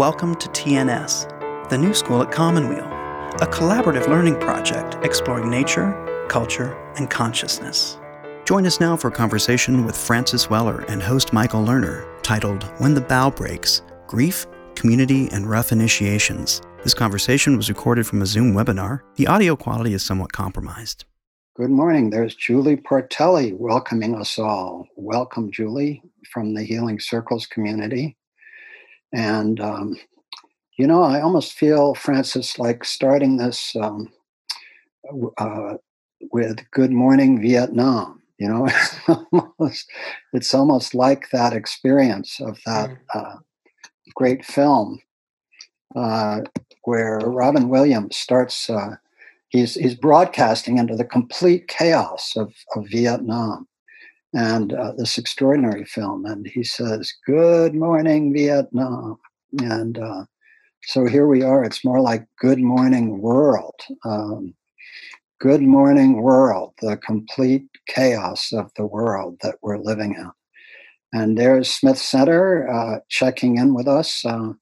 [0.00, 6.72] Welcome to TNS, the new school at Commonweal, a collaborative learning project exploring nature, culture,
[6.96, 7.98] and consciousness.
[8.46, 12.94] Join us now for a conversation with Francis Weller and host Michael Lerner titled When
[12.94, 16.62] the Bough Breaks Grief, Community, and Rough Initiations.
[16.82, 19.00] This conversation was recorded from a Zoom webinar.
[19.16, 21.04] The audio quality is somewhat compromised.
[21.56, 22.08] Good morning.
[22.08, 24.86] There's Julie Portelli welcoming us all.
[24.96, 28.16] Welcome, Julie, from the Healing Circles community.
[29.12, 29.96] And, um,
[30.78, 34.12] you know, I almost feel, Francis, like starting this um,
[35.38, 35.74] uh,
[36.32, 38.22] with Good Morning Vietnam.
[38.38, 38.68] You know,
[40.32, 42.98] it's almost like that experience of that mm.
[43.14, 43.36] uh,
[44.14, 45.00] great film
[45.94, 46.40] uh,
[46.84, 48.96] where Robin Williams starts, uh,
[49.48, 53.68] he's, he's broadcasting into the complete chaos of, of Vietnam
[54.34, 56.24] and uh, this extraordinary film.
[56.26, 59.18] And he says, Good morning, Vietnam.
[59.60, 60.24] And uh,
[60.84, 61.64] so here we are.
[61.64, 63.74] It's more like Good Morning World.
[64.04, 64.54] Um,
[65.40, 70.30] good morning, world, the complete chaos of the world that we're living in.
[71.12, 74.52] And there's Smith Center uh, checking in with us uh,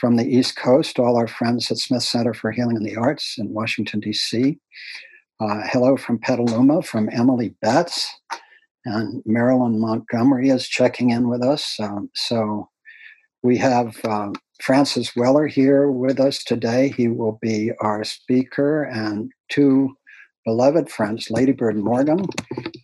[0.00, 3.36] from the East Coast, all our friends at Smith Center for Healing and the Arts
[3.38, 4.58] in Washington, D.C.
[5.40, 8.10] Uh, hello from Petaluma from Emily Betts.
[8.84, 11.76] And Marilyn Montgomery is checking in with us.
[11.80, 12.68] Um, so
[13.42, 16.92] we have um, Francis Weller here with us today.
[16.96, 19.94] He will be our speaker, and two
[20.44, 22.26] beloved friends, Ladybird Morgan,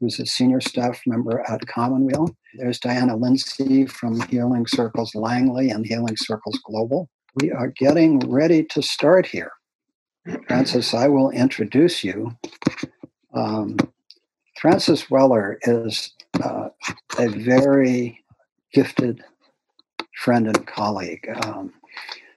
[0.00, 2.34] who's a senior staff member at Commonweal.
[2.54, 7.08] There's Diana Lindsay from Healing Circles Langley and Healing Circles Global.
[7.36, 9.52] We are getting ready to start here.
[10.48, 12.36] Francis, I will introduce you.
[13.34, 13.76] Um,
[14.60, 16.12] Francis Weller is
[16.44, 16.68] uh,
[17.18, 18.22] a very
[18.74, 19.24] gifted
[20.14, 21.26] friend and colleague.
[21.44, 21.72] Um,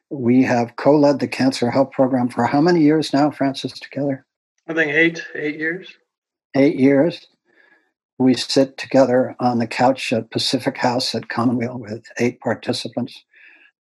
[0.10, 3.78] we have co-led the Cancer Help Program for how many years now, Francis?
[3.78, 4.26] Together,
[4.70, 5.94] I think eight, eight years.
[6.56, 7.28] Eight years.
[8.20, 13.22] We sit together on the couch at Pacific House at Commonweal with eight participants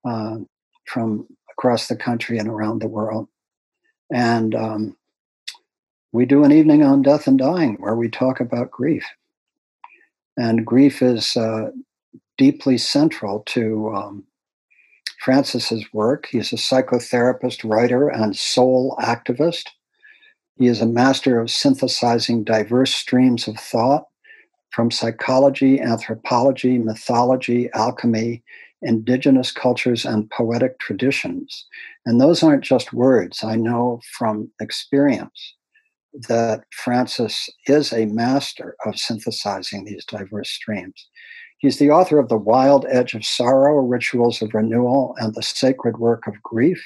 [0.03, 0.37] uh,
[0.85, 3.29] from across the country and around the world,
[4.11, 4.97] and um,
[6.13, 9.03] we do an evening on death and dying where we talk about grief.
[10.37, 11.71] And grief is uh,
[12.37, 14.23] deeply central to um,
[15.19, 16.27] Francis's work.
[16.27, 19.69] He's a psychotherapist, writer, and soul activist.
[20.59, 24.05] He is a master of synthesizing diverse streams of thought
[24.69, 28.43] from psychology, anthropology, mythology, alchemy,
[28.83, 31.65] indigenous cultures, and poetic traditions.
[32.05, 35.55] And those aren't just words, I know from experience
[36.13, 41.07] that Francis is a master of synthesizing these diverse streams.
[41.57, 45.97] He's the author of The Wild Edge of Sorrow, Rituals of Renewal, and The Sacred
[45.97, 46.83] Work of Grief.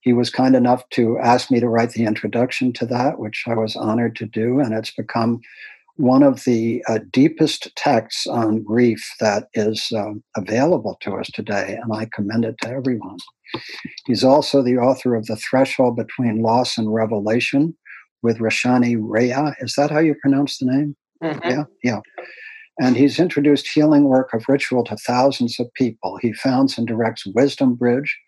[0.00, 3.54] He was kind enough to ask me to write the introduction to that, which I
[3.54, 5.40] was honored to do, and it's become
[5.96, 11.78] one of the uh, deepest texts on grief that is um, available to us today,
[11.82, 13.18] and I commend it to everyone.
[14.06, 17.76] He's also the author of The Threshold Between Loss and Revelation,
[18.22, 19.54] with Rashani Réa.
[19.60, 20.96] Is that how you pronounce the name?
[21.22, 21.48] Mm-hmm.
[21.48, 22.00] Yeah, yeah.
[22.80, 26.18] And he's introduced healing work of ritual to thousands of people.
[26.20, 28.18] He founds and directs Wisdom Bridge,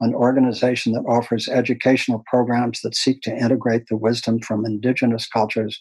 [0.00, 5.80] an organization that offers educational programs that seek to integrate the wisdom from indigenous cultures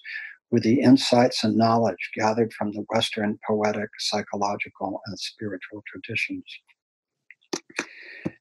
[0.52, 6.44] with the insights and knowledge gathered from the Western poetic, psychological, and spiritual traditions.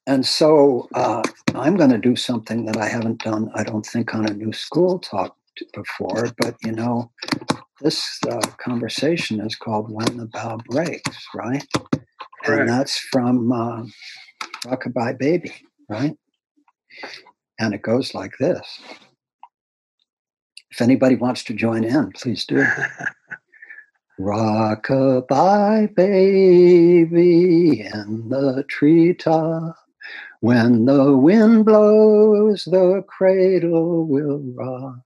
[0.06, 1.22] And so uh,
[1.54, 4.52] I'm going to do something that I haven't done, I don't think, on a new
[4.52, 5.36] school talk
[5.74, 6.28] before.
[6.38, 7.10] But you know,
[7.80, 11.64] this uh, conversation is called "When the Bough Breaks," right?
[12.42, 12.60] Correct.
[12.60, 13.84] And that's from uh,
[14.64, 15.52] Rockabye Baby,
[15.88, 16.16] right?
[17.58, 18.80] And it goes like this.
[20.70, 22.64] If anybody wants to join in, please do.
[24.18, 29.76] Rockabye baby in the treetop.
[30.40, 35.00] When the wind blows, the cradle will rock.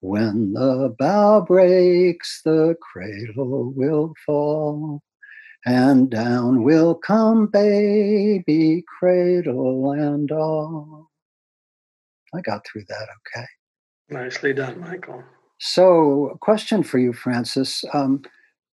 [0.00, 5.02] When the bough breaks, the cradle will fall.
[5.66, 11.10] And down will come baby, cradle and all.
[12.34, 13.46] I got through that okay.
[14.08, 15.22] Nicely done, Michael.
[15.60, 17.84] So, a question for you, Francis.
[17.92, 18.22] Um,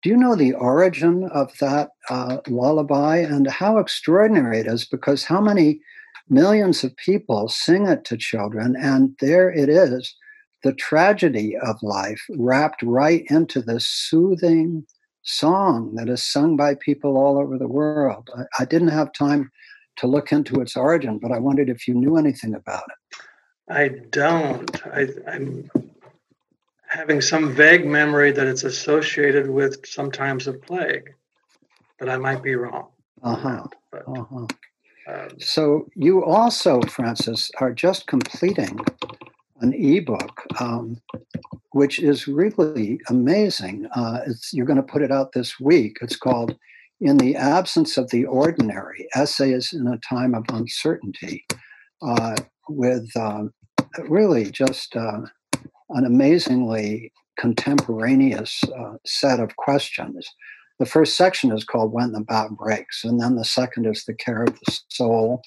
[0.02, 4.86] do you know the origin of that uh, lullaby and how extraordinary it is?
[4.86, 5.80] Because how many
[6.28, 10.14] millions of people sing it to children, and there it is
[10.62, 14.86] the tragedy of life wrapped right into this soothing
[15.22, 18.30] song that is sung by people all over the world.
[18.36, 19.50] I, I didn't have time
[19.96, 23.18] to look into its origin, but I wondered if you knew anything about it.
[23.68, 24.86] I don't.
[24.86, 25.68] I, I'm
[26.96, 31.12] having some vague memory that it's associated with some times of plague,
[31.98, 32.88] but I might be wrong.
[33.22, 33.64] Uh-huh.
[33.92, 34.46] But, uh-huh.
[35.08, 38.80] Um, so you also, Francis, are just completing
[39.60, 41.00] an ebook, um,
[41.72, 43.86] which is really amazing.
[43.94, 44.20] Uh,
[44.52, 45.98] you're going to put it out this week.
[46.00, 46.56] It's called
[47.00, 51.44] "In the Absence of the Ordinary: Essays in a Time of Uncertainty,"
[52.02, 52.36] uh,
[52.68, 53.44] with uh,
[54.08, 55.20] really just uh,
[55.96, 60.28] an amazingly contemporaneous uh, set of questions.
[60.78, 64.14] The first section is called When the Bough Breaks, and then the second is The
[64.14, 65.42] Care of the Soul,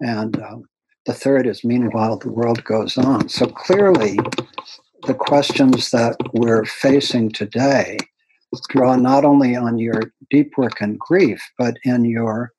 [0.00, 0.64] and um,
[1.06, 3.28] the third is Meanwhile the World Goes On.
[3.28, 4.18] So clearly,
[5.06, 7.98] the questions that we're facing today
[8.68, 10.00] draw not only on your
[10.30, 12.52] deep work and grief, but in your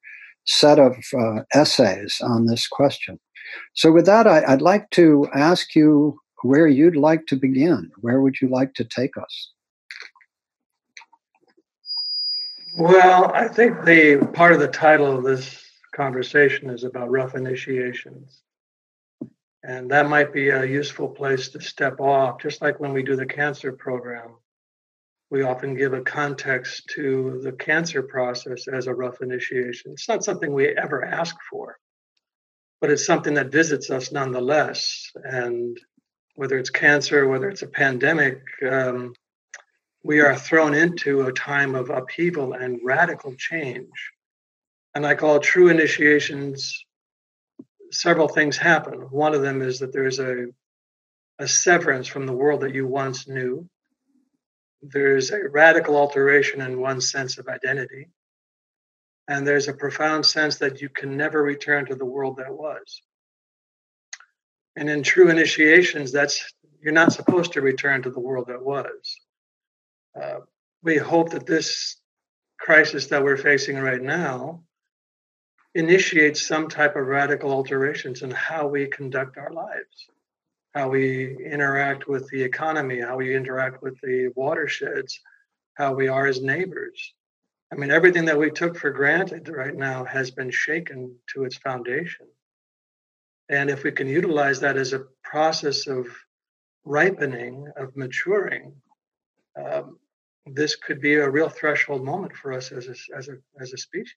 [0.46, 3.20] set of uh, essays on this question.
[3.74, 7.92] So, with that, I, would like to ask you where you'd like to begin.
[8.02, 9.52] Where would you like to take us?
[12.78, 15.64] Well, I think the part of the title of this
[15.96, 18.44] conversation is about rough initiations.
[19.64, 23.16] And that might be a useful place to step off, just like when we do
[23.16, 24.36] the cancer program.
[25.30, 29.92] We often give a context to the cancer process as a rough initiation.
[29.92, 31.78] It's not something we ever ask for,
[32.80, 35.12] but it's something that visits us nonetheless.
[35.16, 35.78] And
[36.38, 39.12] whether it's cancer, whether it's a pandemic, um,
[40.04, 44.12] we are thrown into a time of upheaval and radical change.
[44.94, 46.86] And I call true initiations,
[47.92, 49.00] several things happen.
[49.10, 50.46] One of them is that there's a,
[51.40, 53.68] a severance from the world that you once knew.
[54.84, 58.10] There's a radical alteration in one's sense of identity.
[59.28, 63.02] And there's a profound sense that you can never return to the world that was.
[64.78, 69.18] And in true initiations, that's you're not supposed to return to the world that was.
[70.16, 70.42] Uh,
[70.84, 71.98] we hope that this
[72.60, 74.64] crisis that we're facing right now
[75.74, 80.10] initiates some type of radical alterations in how we conduct our lives,
[80.76, 85.20] how we interact with the economy, how we interact with the watersheds,
[85.74, 87.16] how we are as neighbors.
[87.74, 91.58] I mean, everything that we took for granted right now has been shaken to its
[91.58, 92.28] foundation.
[93.50, 96.08] And if we can utilize that as a process of
[96.84, 98.74] ripening, of maturing,
[99.62, 99.98] um,
[100.46, 103.78] this could be a real threshold moment for us as a, as a, as a
[103.78, 104.14] species.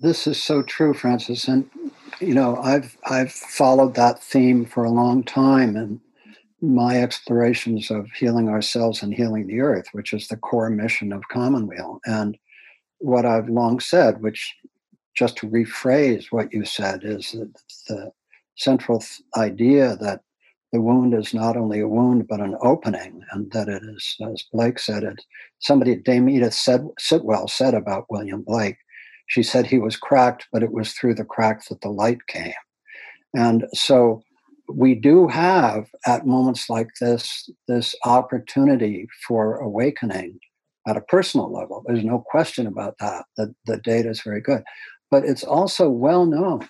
[0.00, 1.48] This is so true, Francis.
[1.48, 1.68] And,
[2.20, 6.00] you know, I've, I've followed that theme for a long time in
[6.60, 11.28] my explorations of healing ourselves and healing the earth, which is the core mission of
[11.28, 12.00] Commonweal.
[12.04, 12.36] And
[12.98, 14.54] what I've long said, which
[15.18, 17.52] just to rephrase what you said, is that
[17.88, 18.12] the
[18.56, 19.02] central
[19.36, 20.20] idea that
[20.72, 24.44] the wound is not only a wound but an opening, and that it is, as
[24.52, 25.20] Blake said, it.
[25.58, 28.76] Somebody, Dame Edith said, Sitwell said about William Blake.
[29.26, 32.52] She said he was cracked, but it was through the crack that the light came.
[33.34, 34.22] And so
[34.68, 40.38] we do have at moments like this this opportunity for awakening
[40.86, 41.82] at a personal level.
[41.86, 43.24] There's no question about that.
[43.36, 44.62] The data is very good.
[45.10, 46.68] But it's also well known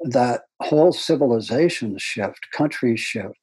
[0.00, 3.34] that whole civilizations shift, countries shift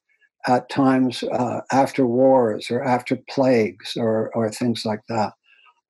[0.48, 5.34] at times uh, after wars or after plagues or, or things like that.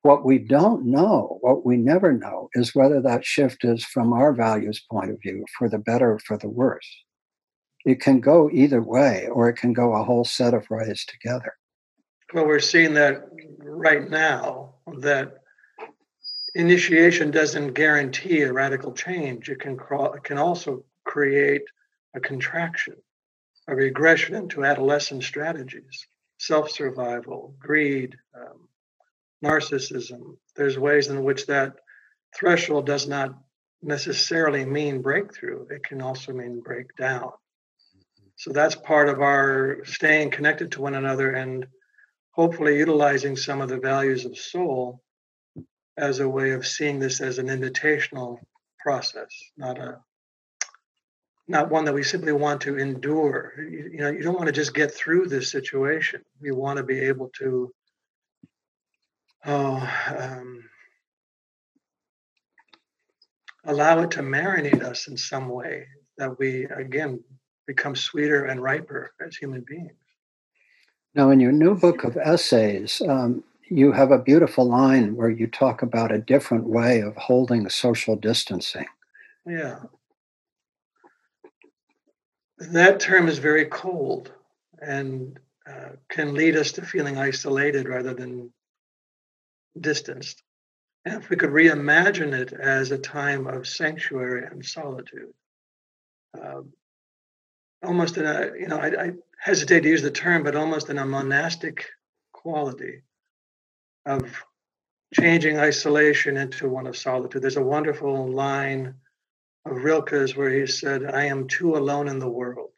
[0.03, 4.33] What we don't know, what we never know, is whether that shift is from our
[4.33, 6.87] values point of view, for the better or for the worse.
[7.85, 11.53] It can go either way, or it can go a whole set of ways together.
[12.33, 13.23] Well, we're seeing that
[13.59, 15.42] right now, that
[16.55, 19.49] initiation doesn't guarantee a radical change.
[19.49, 21.63] It can, it can also create
[22.15, 22.95] a contraction,
[23.67, 26.07] a regression into adolescent strategies,
[26.37, 28.69] self survival, greed, um,
[29.43, 30.37] narcissism.
[30.55, 31.73] There's ways in which that
[32.37, 33.35] threshold does not
[33.81, 37.31] necessarily mean breakthrough, it can also mean breakdown.
[38.37, 41.67] So that's part of our staying connected to one another and
[42.31, 45.02] hopefully utilizing some of the values of soul
[45.97, 48.39] as a way of seeing this as an invitational
[48.79, 49.99] process, not a
[51.47, 53.53] not one that we simply want to endure.
[53.57, 56.21] You, you know, you don't want to just get through this situation.
[56.41, 57.73] You want to be able to
[59.45, 60.63] oh, um,
[63.65, 65.85] allow it to marinate us in some way
[66.17, 67.21] that we again
[67.67, 69.91] become sweeter and riper as human beings.
[71.15, 75.47] Now, in your new book of essays, um, you have a beautiful line where you
[75.47, 78.85] talk about a different way of holding social distancing.
[79.47, 79.79] Yeah.
[82.59, 84.31] That term is very cold
[84.79, 88.53] and uh, can lead us to feeling isolated rather than
[89.79, 90.43] distanced.
[91.05, 95.33] And if we could reimagine it as a time of sanctuary and solitude,
[96.39, 96.73] um,
[97.83, 100.99] almost in a, you know, I, I hesitate to use the term, but almost in
[100.99, 101.87] a monastic
[102.33, 103.01] quality
[104.05, 104.43] of
[105.13, 107.41] changing isolation into one of solitude.
[107.41, 108.95] There's a wonderful line
[109.65, 112.71] of Rilke's where he said, I am too alone in the world,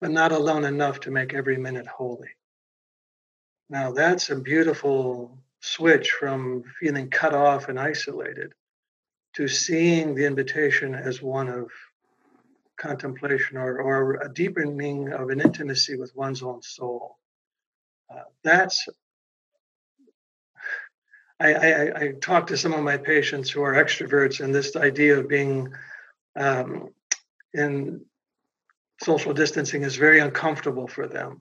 [0.00, 2.28] but not alone enough to make every minute holy.
[3.70, 8.52] Now, that's a beautiful switch from feeling cut off and isolated
[9.34, 11.70] to seeing the invitation as one of
[12.76, 17.16] contemplation or, or a deepening of an intimacy with one's own soul.
[18.12, 18.88] Uh, that's
[21.42, 25.18] I, I, I, talk to some of my patients who are extroverts, and this idea
[25.18, 25.72] of being
[26.36, 26.90] um,
[27.52, 28.04] in
[29.02, 31.40] social distancing is very uncomfortable for them.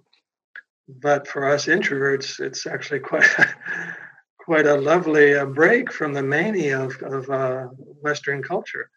[0.87, 3.29] But for us introverts, it's actually quite
[4.39, 7.67] quite a lovely uh, break from the mania of, of uh,
[8.01, 8.89] Western culture.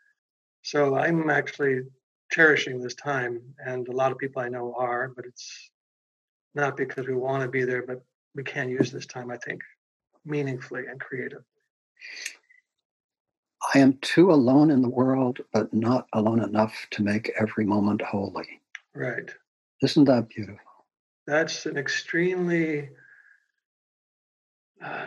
[0.62, 1.82] So I'm actually
[2.32, 5.70] cherishing this time, and a lot of people I know are, but it's
[6.54, 8.02] not because we want to be there, but
[8.34, 9.60] we can use this time, I think,
[10.24, 11.44] meaningfully and creatively.
[13.74, 18.02] I am too alone in the world, but not alone enough to make every moment
[18.02, 18.60] holy.
[18.94, 19.30] Right.
[19.82, 20.58] Isn't that beautiful?
[21.26, 22.90] That's an extremely
[24.82, 25.06] uh,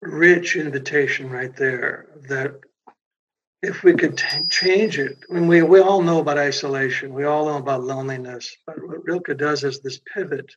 [0.00, 2.54] rich invitation right there that
[3.62, 7.24] if we could t- change it, I mean, we, we all know about isolation, we
[7.24, 10.54] all know about loneliness, but what Rilke does is this pivot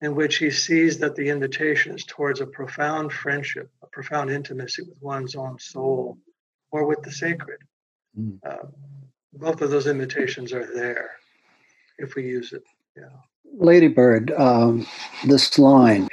[0.00, 4.82] in which he sees that the invitation is towards a profound friendship, a profound intimacy
[4.82, 6.18] with one's own soul
[6.70, 7.58] or with the sacred.
[8.18, 8.38] Mm.
[8.44, 8.66] Uh,
[9.32, 11.10] both of those invitations are there
[11.98, 12.62] if we use it.
[12.96, 13.08] Yeah.
[13.54, 14.86] Ladybird, um,
[15.26, 16.08] this line,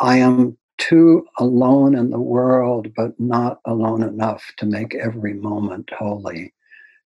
[0.00, 5.90] I am too alone in the world, but not alone enough to make every moment
[5.96, 6.52] holy.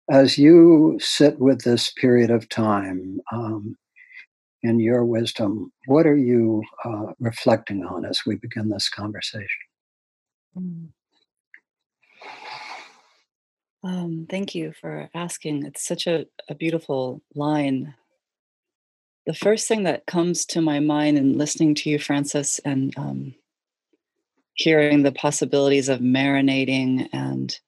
[0.09, 3.77] As you sit with this period of time, um,
[4.67, 9.49] in your wisdom, what are you uh, reflecting on as we begin this conversation?
[10.59, 10.89] Mm.
[13.85, 15.65] Um, thank you for asking.
[15.65, 17.95] It's such a, a beautiful line.
[19.27, 23.35] The first thing that comes to my mind in listening to you, Francis, and um,
[24.55, 27.59] hearing the possibilities of marinating and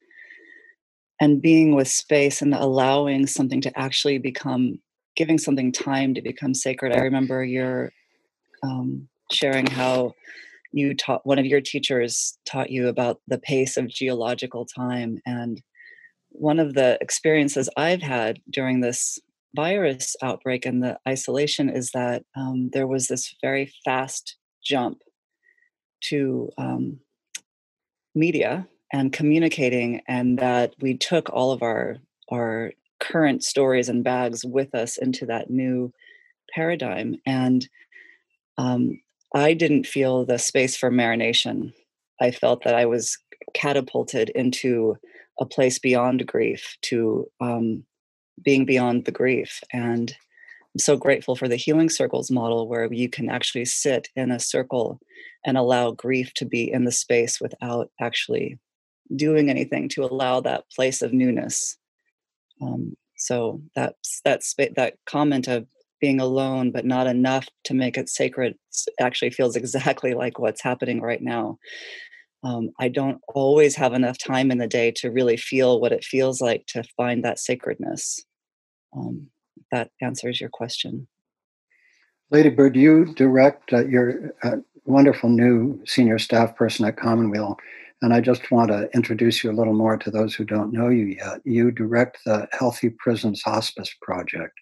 [1.20, 4.78] and being with space and allowing something to actually become
[5.18, 6.94] giving something time to become sacred.
[6.94, 7.92] I remember your
[8.62, 10.14] um, sharing how
[10.72, 15.18] you taught one of your teachers taught you about the pace of geological time.
[15.26, 15.60] And
[16.30, 19.18] one of the experiences i've had during this
[19.56, 24.98] virus outbreak and the isolation is that um, there was this very fast jump
[26.00, 26.98] to um,
[28.14, 31.96] media and communicating and that we took all of our
[32.30, 35.92] our current stories and bags with us into that new
[36.52, 37.68] paradigm and
[38.56, 39.00] um,
[39.34, 41.72] i didn't feel the space for marination
[42.20, 43.18] i felt that i was
[43.54, 44.96] catapulted into
[45.40, 47.84] a place beyond grief to um,
[48.42, 50.14] being beyond the grief and
[50.74, 54.40] i'm so grateful for the healing circles model where you can actually sit in a
[54.40, 55.00] circle
[55.46, 58.58] and allow grief to be in the space without actually
[59.16, 61.77] doing anything to allow that place of newness.
[62.60, 65.66] Um, so that's that's that comment of
[66.00, 68.54] being alone but not enough to make it sacred
[69.00, 71.58] actually feels exactly like what's happening right now.
[72.44, 76.04] Um, I don't always have enough time in the day to really feel what it
[76.04, 78.24] feels like to find that sacredness.
[78.96, 79.28] Um,
[79.72, 81.08] that answers your question.
[82.30, 87.58] Lady Bird, you direct uh, your uh, wonderful new senior staff person at Commonweal.
[88.00, 90.88] And I just want to introduce you a little more to those who don't know
[90.88, 91.40] you yet.
[91.44, 94.54] You direct the Healthy Prisons Hospice Project.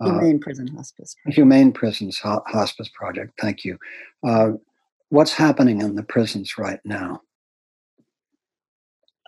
[0.00, 1.14] Uh, Humane uh, Prison Hospice.
[1.22, 1.36] Project.
[1.36, 3.38] Humane Prisons Ho- Hospice Project.
[3.40, 3.78] Thank you.
[4.26, 4.52] Uh,
[5.10, 7.22] what's happening in the prisons right now?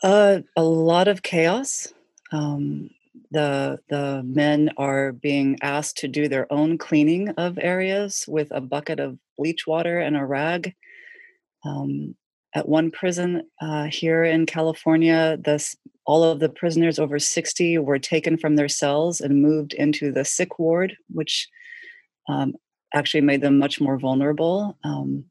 [0.02, 1.92] Uh, a lot of chaos.
[2.32, 2.90] Um,
[3.30, 8.60] the the men are being asked to do their own cleaning of areas with a
[8.60, 10.74] bucket of bleach water and a rag.
[11.64, 12.16] Um,
[12.54, 17.98] at one prison uh, here in California, this all of the prisoners over 60 were
[17.98, 21.48] taken from their cells and moved into the sick ward, which
[22.28, 22.54] um,
[22.92, 24.76] actually made them much more vulnerable.
[24.84, 25.24] Um,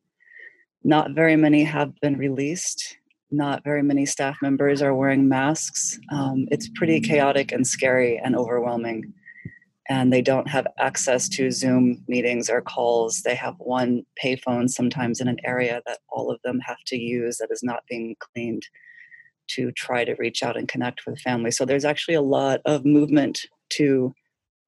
[0.83, 2.97] not very many have been released.
[3.31, 5.99] Not very many staff members are wearing masks.
[6.11, 9.13] Um, it's pretty chaotic and scary and overwhelming.
[9.89, 13.21] And they don't have access to Zoom meetings or calls.
[13.23, 17.37] They have one payphone sometimes in an area that all of them have to use
[17.37, 18.65] that is not being cleaned
[19.49, 21.51] to try to reach out and connect with family.
[21.51, 24.13] So there's actually a lot of movement to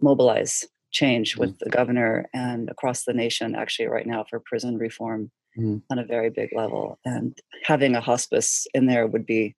[0.01, 1.59] mobilize change with mm.
[1.59, 5.81] the governor and across the nation actually right now for prison reform mm.
[5.91, 9.55] on a very big level and having a hospice in there would be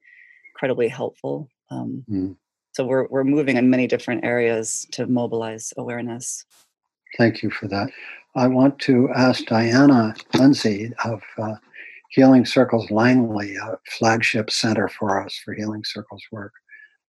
[0.54, 2.36] incredibly helpful um, mm.
[2.78, 6.46] So we're, we're moving in many different areas to mobilize awareness
[7.18, 7.90] thank you for that
[8.36, 11.56] i want to ask diana lindsay of uh,
[12.10, 16.54] Healing Circles Langley, a flagship center for us for Healing Circles work.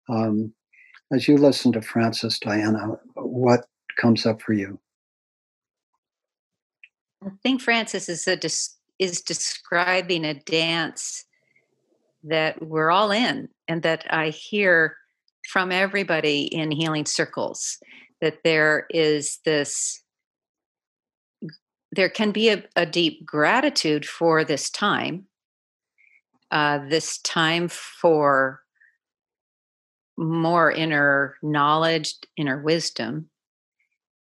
[0.08, 0.54] Um,
[1.12, 3.66] as you listen to Francis, Diana, what
[4.00, 4.78] comes up for you?
[7.22, 8.38] I think Francis is a
[8.98, 11.26] is describing a dance
[12.24, 14.96] that we're all in, and that I hear
[15.46, 17.78] from everybody in healing circles
[18.20, 20.02] that there is this
[21.92, 25.26] there can be a, a deep gratitude for this time,
[26.50, 28.60] uh, this time for
[30.16, 33.30] more inner knowledge, inner wisdom.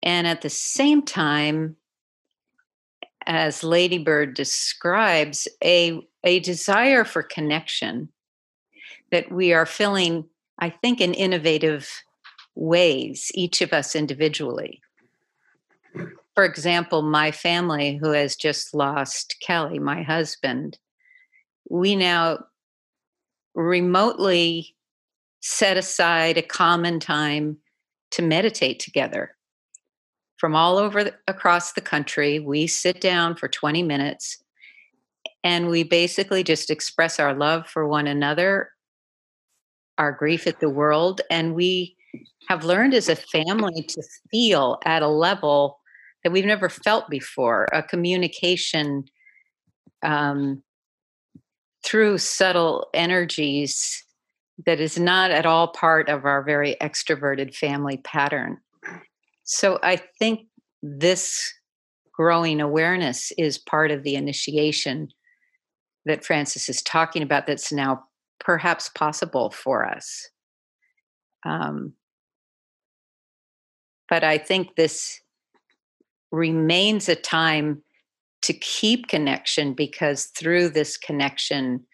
[0.03, 1.77] And at the same time,
[3.27, 8.11] as Ladybird describes, a, a desire for connection
[9.11, 10.27] that we are feeling,
[10.59, 11.89] I think, in innovative
[12.55, 14.81] ways, each of us individually
[16.35, 20.79] for example, my family, who has just lost Kelly, my husband,
[21.71, 22.45] we now
[23.55, 24.75] remotely
[25.41, 27.59] set aside a common time
[28.11, 29.37] to meditate together.
[30.39, 34.43] From all over the, across the country, we sit down for 20 minutes
[35.45, 38.71] and we basically just express our love for one another,
[39.99, 41.97] our grief at the world, and we
[42.49, 45.79] have learned as a family to feel at a level
[46.23, 49.05] that we've never felt before a communication
[50.03, 50.63] um,
[51.85, 54.05] through subtle energies
[54.67, 58.59] that is not at all part of our very extroverted family pattern.
[59.43, 60.47] So I think
[60.83, 61.53] this
[62.13, 65.09] growing awareness is part of the initiation
[66.07, 68.05] that Francis is talking about that's now
[68.41, 70.29] perhaps possible for us.
[71.45, 71.95] Um,
[74.09, 75.21] but I think this
[76.31, 77.83] remains a time
[78.43, 81.85] to keep connection because through this connection,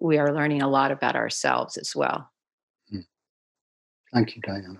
[0.00, 2.30] we are learning a lot about ourselves as well.
[2.90, 3.00] Hmm.
[4.12, 4.78] Thank you, Diana.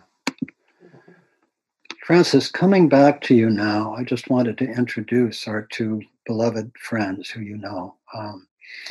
[2.04, 7.28] Francis, coming back to you now, I just wanted to introduce our two beloved friends
[7.28, 7.96] who you know.
[8.14, 8.46] Um,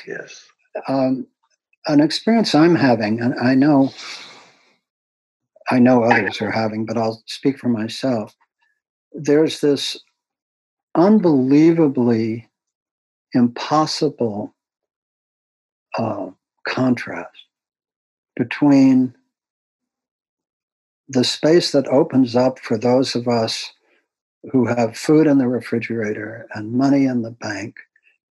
[0.08, 0.46] yes.
[0.88, 1.28] Um,
[1.90, 3.92] an experience I'm having, and I know,
[5.72, 8.36] I know others are having, but I'll speak for myself.
[9.12, 10.00] There's this
[10.94, 12.48] unbelievably
[13.34, 14.54] impossible
[15.98, 16.28] uh,
[16.68, 17.36] contrast
[18.36, 19.16] between
[21.08, 23.74] the space that opens up for those of us
[24.52, 27.78] who have food in the refrigerator and money in the bank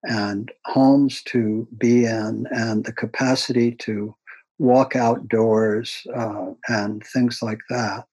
[0.04, 4.14] and homes to be in and the capacity to
[4.58, 8.04] walk outdoors uh, and things like that.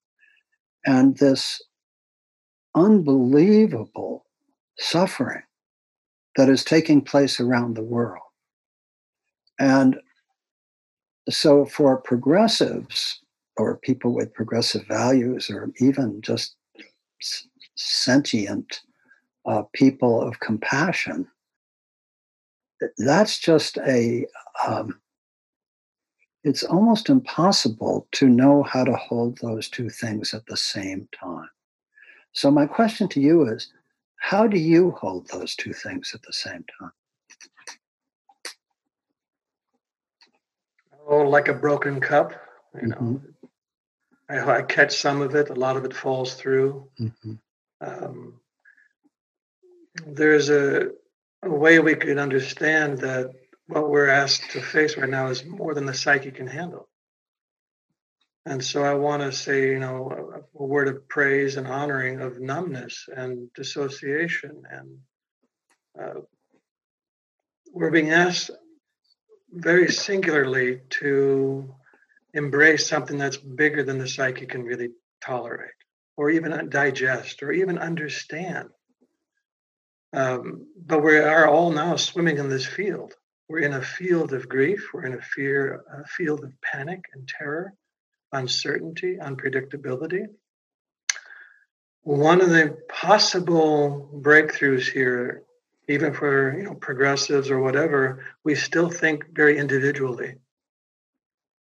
[0.85, 1.61] And this
[2.75, 4.25] unbelievable
[4.77, 5.41] suffering
[6.35, 8.21] that is taking place around the world.
[9.57, 9.97] And
[11.29, 13.21] so, for progressives
[13.57, 16.55] or people with progressive values, or even just
[17.75, 18.81] sentient
[19.45, 21.25] uh, people of compassion,
[22.97, 24.25] that's just a,
[24.65, 24.99] um,
[26.43, 31.49] it's almost impossible to know how to hold those two things at the same time.
[32.33, 33.71] So, my question to you is
[34.17, 36.91] how do you hold those two things at the same time?
[41.07, 42.33] Oh, like a broken cup,
[42.81, 42.95] you know.
[42.97, 43.45] Mm-hmm.
[44.29, 46.89] I, I, catch some of it, a lot of it falls through.
[46.99, 47.33] Mm-hmm.
[47.81, 48.39] Um,
[50.05, 50.89] there's a,
[51.43, 53.31] a way we could understand that
[53.67, 56.87] what we're asked to face right now is more than the psyche can handle.
[58.45, 62.21] And so I want to say, you know, a, a, word of praise and honoring
[62.21, 64.61] of numbness and dissociation.
[64.69, 64.97] And
[65.99, 66.21] uh,
[67.73, 68.51] we're being asked
[69.51, 71.73] very singularly to
[72.35, 74.89] embrace something that's bigger than the psyche can really
[75.21, 75.71] tolerate
[76.17, 78.69] or even digest or even understand.
[80.15, 83.13] Um, but we are all now swimming in this field.
[83.49, 84.91] We're in a field of grief.
[84.93, 87.73] We're in a fear, a field of panic and terror,
[88.31, 90.27] uncertainty, unpredictability.
[92.03, 95.43] One of the possible breakthroughs here,
[95.89, 100.35] even for you know progressives or whatever, we still think very individually.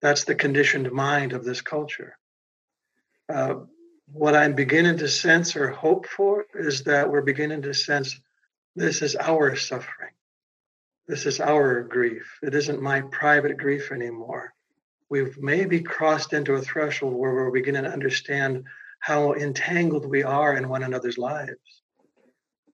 [0.02, 2.18] That's the conditioned mind of this culture.
[3.32, 3.60] Uh,
[4.12, 8.20] what I'm beginning to sense or hope for is that we're beginning to sense
[8.76, 10.12] this is our suffering.
[11.08, 12.38] This is our grief.
[12.42, 14.54] It isn't my private grief anymore.
[15.10, 18.64] We've maybe crossed into a threshold where we're beginning to understand
[19.00, 21.82] how entangled we are in one another's lives.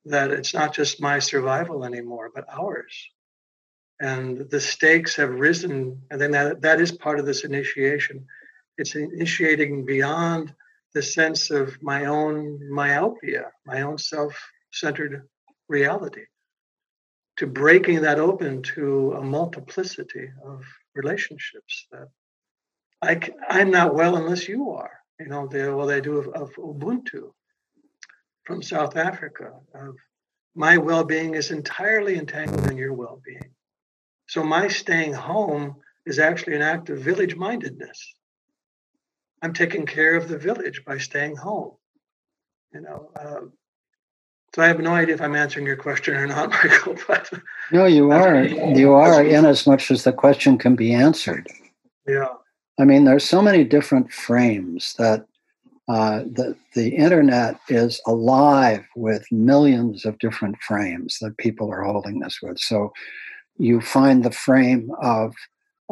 [0.05, 3.11] That it's not just my survival anymore, but ours
[4.01, 8.27] and the stakes have risen and then that, that is part of this initiation
[8.77, 10.55] it's initiating beyond
[10.95, 15.27] the sense of my own myopia my own self-centered
[15.69, 16.25] reality
[17.37, 22.09] to breaking that open to a multiplicity of relationships that
[23.03, 26.53] I, i'm not well unless you are you know the well they do of, of
[26.57, 27.33] ubuntu
[28.45, 29.95] from south africa of
[30.55, 33.55] my well-being is entirely entangled in your well-being
[34.29, 38.15] so my staying home is actually an act of village mindedness.
[39.43, 41.73] I'm taking care of the village by staying home.
[42.73, 43.41] You know, uh,
[44.59, 46.97] so I have no idea if I'm answering your question or not, Michael.
[47.07, 47.33] But
[47.71, 48.44] no, you are.
[48.44, 51.47] You are, in as much as the question can be answered.
[52.09, 52.27] Yeah.
[52.77, 55.27] I mean, there's so many different frames that
[55.88, 62.18] uh, the the internet is alive with millions of different frames that people are holding
[62.18, 62.59] this with.
[62.59, 62.92] So
[63.59, 65.37] you find the frame of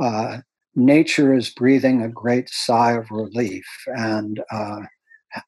[0.02, 0.38] uh,
[0.74, 4.80] nature is breathing a great sigh of relief and uh,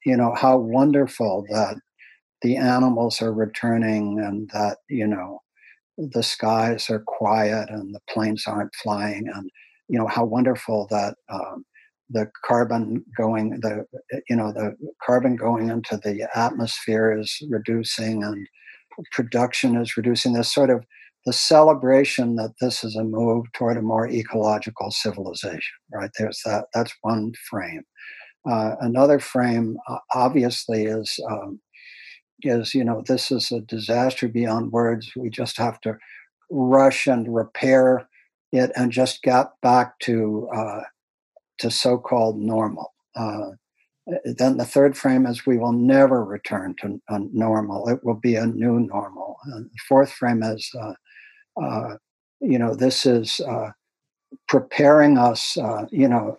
[0.05, 1.75] you know how wonderful that
[2.41, 5.41] the animals are returning and that you know
[5.97, 9.49] the skies are quiet and the planes aren't flying and
[9.87, 11.65] you know how wonderful that um,
[12.09, 13.85] the carbon going the
[14.29, 14.75] you know the
[15.05, 18.47] carbon going into the atmosphere is reducing and
[19.11, 20.83] production is reducing this sort of
[21.25, 25.61] the celebration that this is a move toward a more ecological civilization,
[25.93, 26.09] right?
[26.17, 27.83] There's that, that's one frame.
[28.49, 31.59] Uh, another frame, uh, obviously, is um,
[32.43, 35.11] is you know this is a disaster beyond words.
[35.15, 35.97] We just have to
[36.49, 38.07] rush and repair
[38.51, 40.81] it and just get back to uh,
[41.59, 42.93] to so-called normal.
[43.15, 43.51] Uh,
[44.23, 46.99] then the third frame is we will never return to
[47.31, 47.87] normal.
[47.89, 49.37] It will be a new normal.
[49.45, 50.93] And the fourth frame is uh,
[51.61, 51.97] uh,
[52.39, 53.71] you know, this is uh,
[54.47, 56.37] preparing us, uh, you know,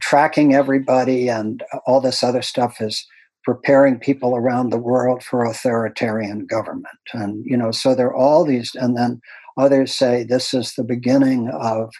[0.00, 3.06] tracking everybody and all this other stuff is
[3.44, 6.86] preparing people around the world for authoritarian government.
[7.12, 9.20] And, you know, so there are all these, and then
[9.56, 11.90] others say this is the beginning of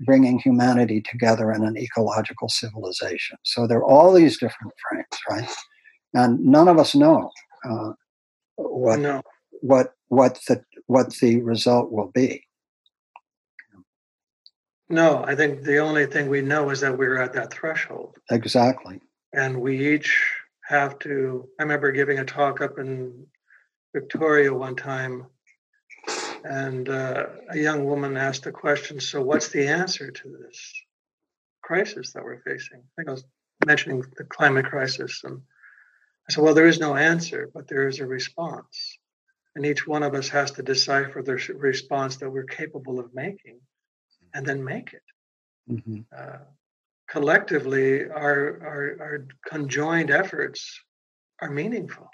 [0.00, 3.38] bringing humanity together in an ecological civilization.
[3.44, 5.56] So there are all these different frames, right?
[6.14, 7.30] And none of us know
[7.64, 7.92] uh,
[8.56, 9.22] what no.
[9.60, 12.44] what what the what the result will be.
[14.88, 18.16] No, I think the only thing we know is that we're at that threshold.
[18.30, 19.00] Exactly.
[19.32, 20.30] And we each
[20.66, 21.48] have to.
[21.58, 23.26] I remember giving a talk up in
[23.94, 25.26] Victoria one time,
[26.44, 30.72] and uh, a young woman asked a question So, what's the answer to this
[31.62, 32.78] crisis that we're facing?
[32.80, 33.24] I think I was
[33.66, 35.22] mentioning the climate crisis.
[35.24, 35.40] And
[36.28, 38.98] I said, Well, there is no answer, but there is a response
[39.54, 43.60] and each one of us has to decipher the response that we're capable of making
[44.32, 45.02] and then make it
[45.70, 46.00] mm-hmm.
[46.16, 46.38] uh,
[47.14, 48.38] collectively our,
[48.72, 50.60] our, our conjoined efforts
[51.40, 52.08] are meaningful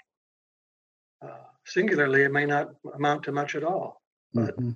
[1.25, 3.99] uh, singularly it may not amount to much at all
[4.31, 4.71] but mm-hmm.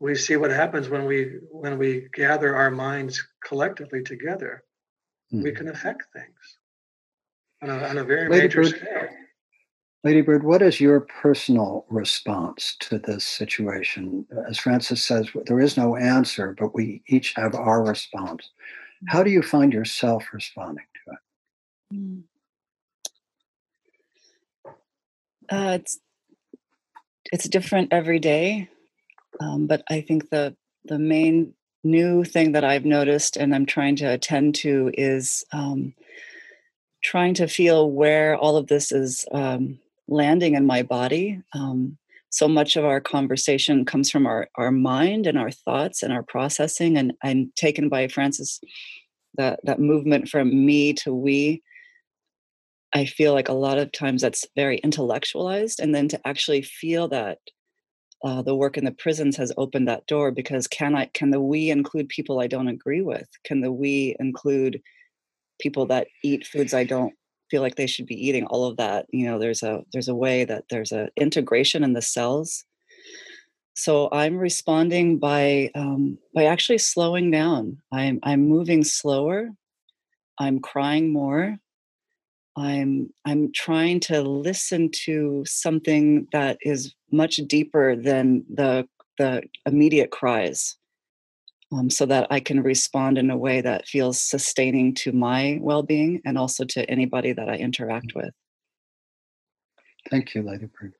[0.00, 1.18] we see what happens when we
[1.50, 4.62] when we gather our minds collectively together
[5.32, 5.44] mm-hmm.
[5.44, 6.42] we can affect things
[7.62, 9.08] on a, on a very major scale
[10.04, 14.26] Lady Bird, what is your personal response to this situation?
[14.48, 18.50] As Francis says, there is no answer, but we each have our response.
[19.08, 21.18] How do you find yourself responding to it?
[21.96, 22.20] Hmm.
[25.50, 25.98] Uh, it's
[27.32, 28.68] it's different every day,
[29.40, 33.96] um, but I think the the main new thing that I've noticed and I'm trying
[33.96, 35.94] to attend to is um,
[37.02, 41.42] trying to feel where all of this is um, landing in my body.
[41.52, 41.98] Um,
[42.32, 46.22] so much of our conversation comes from our, our mind and our thoughts and our
[46.22, 46.96] processing.
[46.96, 48.58] And I'm taken by Francis,
[49.36, 51.62] that, that movement from me to we.
[52.94, 57.08] I feel like a lot of times that's very intellectualized, and then to actually feel
[57.08, 57.38] that
[58.22, 61.40] uh, the work in the prisons has opened that door because can I can the
[61.40, 63.26] we include people I don't agree with?
[63.44, 64.82] Can the we include
[65.58, 67.14] people that eat foods I don't
[67.52, 68.46] feel like they should be eating?
[68.46, 71.92] All of that, you know, there's a there's a way that there's a integration in
[71.92, 72.64] the cells.
[73.74, 77.76] So I'm responding by um, by actually slowing down.
[77.92, 79.50] I'm I'm moving slower.
[80.38, 81.58] I'm crying more.
[82.56, 88.88] I'm I'm trying to listen to something that is much deeper than the
[89.18, 90.76] the immediate cries,
[91.72, 96.20] um, so that I can respond in a way that feels sustaining to my well-being
[96.24, 98.26] and also to anybody that I interact Mm-hmm.
[98.26, 98.34] with.
[100.10, 100.94] Thank you, Lady Bird.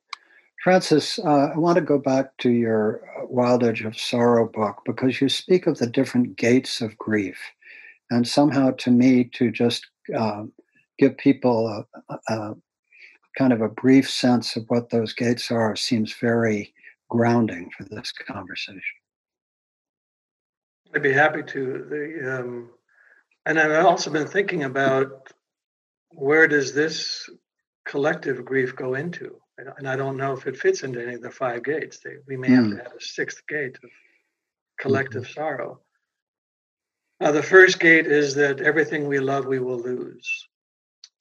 [0.62, 4.82] Francis, uh, I want to go back to your uh, Wild Edge of Sorrow book
[4.86, 7.38] because you speak of the different gates of grief.
[8.10, 10.52] And somehow, to me, to just um,
[10.98, 11.66] give people
[12.08, 12.54] a, a
[13.36, 16.72] kind of a brief sense of what those gates are seems very
[17.08, 19.01] grounding for this conversation.
[20.94, 21.86] I'd be happy to.
[21.88, 22.70] The, um,
[23.46, 25.32] and I've also been thinking about
[26.14, 27.28] where does this
[27.86, 29.36] collective grief go into?
[29.58, 31.98] And- I don't know if it fits into any of the five gates.
[32.00, 32.76] They, we may have Hmm.
[32.76, 33.90] to add a sixth gate of
[34.78, 35.80] collective sorrow.
[37.20, 40.48] Uh, the first gate is that everything we love, we will lose.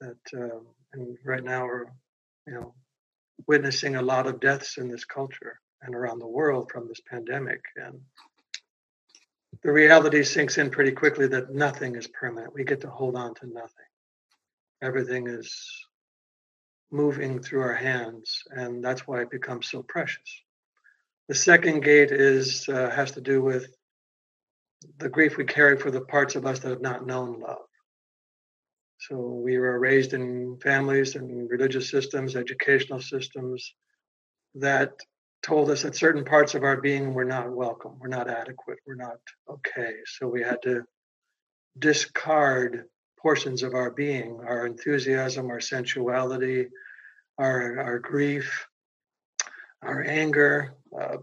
[0.00, 1.84] That, um, and right now we're,
[2.46, 2.74] you know,
[3.46, 7.60] witnessing a lot of deaths in this culture and around the world from this pandemic.
[7.76, 8.00] And
[9.62, 12.54] the reality sinks in pretty quickly that nothing is permanent.
[12.54, 13.90] We get to hold on to nothing.
[14.82, 15.54] Everything is
[16.90, 20.42] moving through our hands, and that's why it becomes so precious.
[21.28, 23.68] The second gate is uh, has to do with
[24.98, 27.58] the grief we carry for the parts of us that have not known love.
[28.98, 33.74] So we were raised in families and religious systems, educational systems
[34.56, 34.92] that
[35.42, 38.94] told us that certain parts of our being were not welcome, were not adequate, were
[38.94, 39.96] not okay.
[40.06, 40.84] So we had to
[41.78, 42.84] discard
[43.18, 46.68] portions of our being, our enthusiasm, our sensuality,
[47.38, 48.66] our, our grief,
[49.82, 50.74] our anger.
[50.98, 51.18] Uh,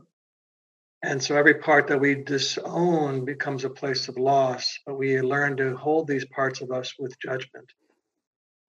[1.01, 5.55] and so every part that we disown becomes a place of loss, but we learn
[5.58, 7.71] to hold these parts of us with judgment.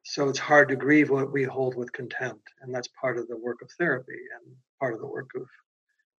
[0.03, 2.49] So it's hard to grieve what we hold with contempt.
[2.61, 5.47] And that's part of the work of therapy and part of the work of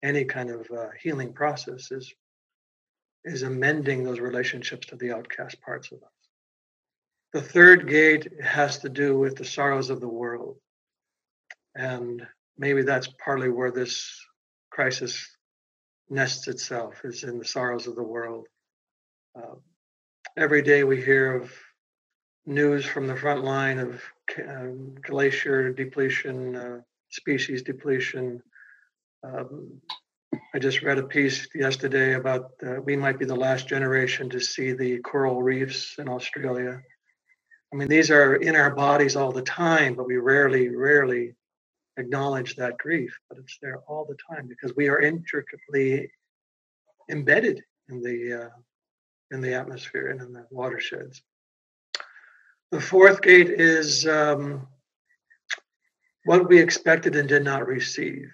[0.03, 2.13] any kind of uh, healing process is,
[3.23, 6.09] is amending those relationships to the outcast parts of us.
[7.33, 10.57] The third gate has to do with the sorrows of the world.
[11.75, 12.25] And
[12.57, 14.13] maybe that's partly where this
[14.69, 15.27] crisis
[16.09, 18.47] nests itself, is in the sorrows of the world.
[19.35, 19.55] Uh,
[20.37, 21.53] every day we hear of
[22.45, 24.01] news from the front line of
[24.47, 28.41] um, glacier depletion, uh, species depletion.
[29.23, 29.81] Um,
[30.53, 34.39] I just read a piece yesterday about uh, we might be the last generation to
[34.39, 36.81] see the coral reefs in Australia.
[37.73, 41.35] I mean, these are in our bodies all the time, but we rarely, rarely
[41.97, 43.17] acknowledge that grief.
[43.29, 46.11] But it's there all the time because we are intricately
[47.09, 48.49] embedded in the uh,
[49.31, 51.21] in the atmosphere and in the watersheds.
[52.71, 54.65] The fourth gate is um,
[56.23, 58.31] what we expected and did not receive.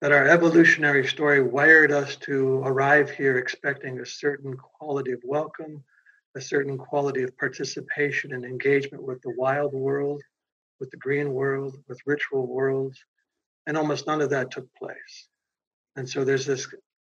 [0.00, 5.84] That our evolutionary story wired us to arrive here expecting a certain quality of welcome,
[6.36, 10.20] a certain quality of participation and engagement with the wild world,
[10.80, 12.98] with the green world, with ritual worlds,
[13.64, 15.28] and almost none of that took place.
[15.94, 16.66] And so there's this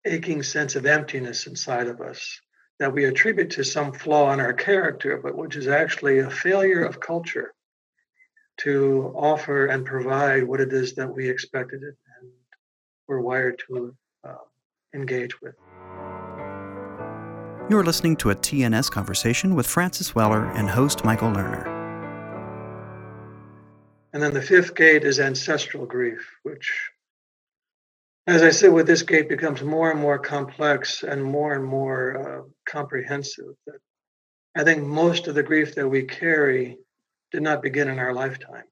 [0.05, 2.39] aching sense of emptiness inside of us
[2.79, 6.83] that we attribute to some flaw in our character, but which is actually a failure
[6.83, 7.53] of culture
[8.61, 12.31] to offer and provide what it is that we expected it and
[13.07, 14.35] we're wired to uh,
[14.93, 15.55] engage with.
[17.69, 21.65] You're listening to a TNS conversation with Francis Weller and host Michael Lerner.
[24.13, 26.91] And then the fifth gate is ancestral grief, which,
[28.25, 32.17] as I said, with this gate becomes more and more complex and more and more
[32.17, 33.55] uh, comprehensive.
[34.55, 36.77] I think most of the grief that we carry
[37.31, 38.65] did not begin in our lifetime.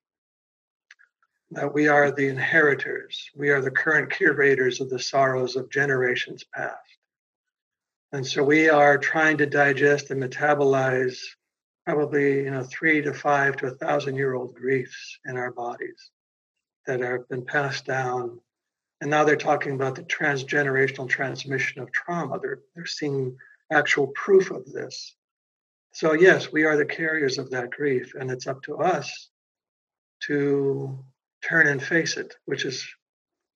[1.52, 6.46] That we are the inheritors, we are the current curators of the sorrows of generations
[6.56, 6.78] past.
[8.14, 11.18] And so we are trying to digest and metabolize
[11.86, 16.12] probably you know three to five to a thousand year old griefs in our bodies
[16.86, 18.40] that have been passed down
[19.02, 23.36] and now they're talking about the transgenerational transmission of trauma they're, they're seeing
[23.72, 25.16] actual proof of this
[25.94, 29.30] So, yes, we are the carriers of that grief, and it's up to us
[30.28, 31.04] to
[31.44, 32.88] turn and face it, which is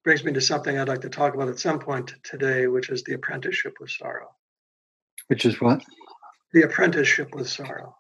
[0.03, 3.03] brings me to something I'd like to talk about at some point today, which is
[3.03, 4.29] the apprenticeship with sorrow.
[5.27, 5.83] Which is what?
[6.53, 7.95] The apprenticeship with sorrow.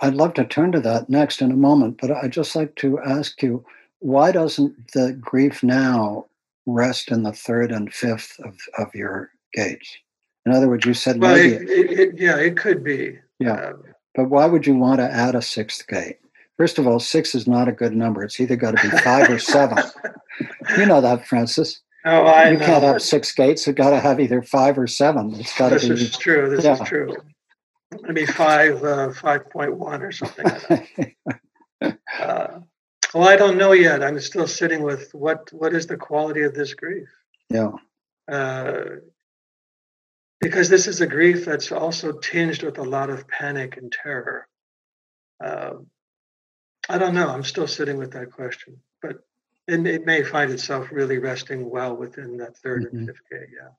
[0.00, 2.98] I'd love to turn to that next in a moment, but I'd just like to
[3.00, 3.64] ask you
[4.00, 6.26] why doesn't the grief now
[6.66, 9.96] rest in the third and fifth of, of your gates?
[10.46, 11.54] In other words, you said well, maybe.
[11.56, 13.18] It, it, it, yeah, it could be.
[13.38, 13.68] Yeah.
[13.70, 13.82] Um,
[14.14, 16.18] but why would you want to add a sixth gate?
[16.56, 18.24] First of all, six is not a good number.
[18.24, 19.78] It's either got to be five or seven.
[20.76, 21.80] You know that, Francis.
[22.04, 22.64] Oh, I You know.
[22.64, 23.66] can't have six gates.
[23.66, 25.34] You've got to have either five or seven.
[25.34, 25.88] It's got to be.
[25.88, 26.48] This is true.
[26.48, 26.74] This Yeah.
[26.80, 27.14] is true.
[28.02, 30.44] Maybe five, uh, five point one or something.
[30.44, 30.68] Like
[31.80, 31.98] that.
[32.20, 32.60] uh,
[33.14, 34.02] well, I don't know yet.
[34.02, 37.08] I'm still sitting with what what is the quality of this grief?
[37.50, 37.70] yeah.
[38.30, 38.84] Uh,
[40.40, 44.46] because this is a grief that's also tinged with a lot of panic and terror.
[45.42, 45.86] Um,
[46.88, 47.28] I don't know.
[47.28, 49.16] I'm still sitting with that question, but
[49.66, 52.92] it, it may find itself really resting well within that 3rd Mhm.
[52.92, 53.48] and fifth gate.
[53.52, 53.70] Yeah.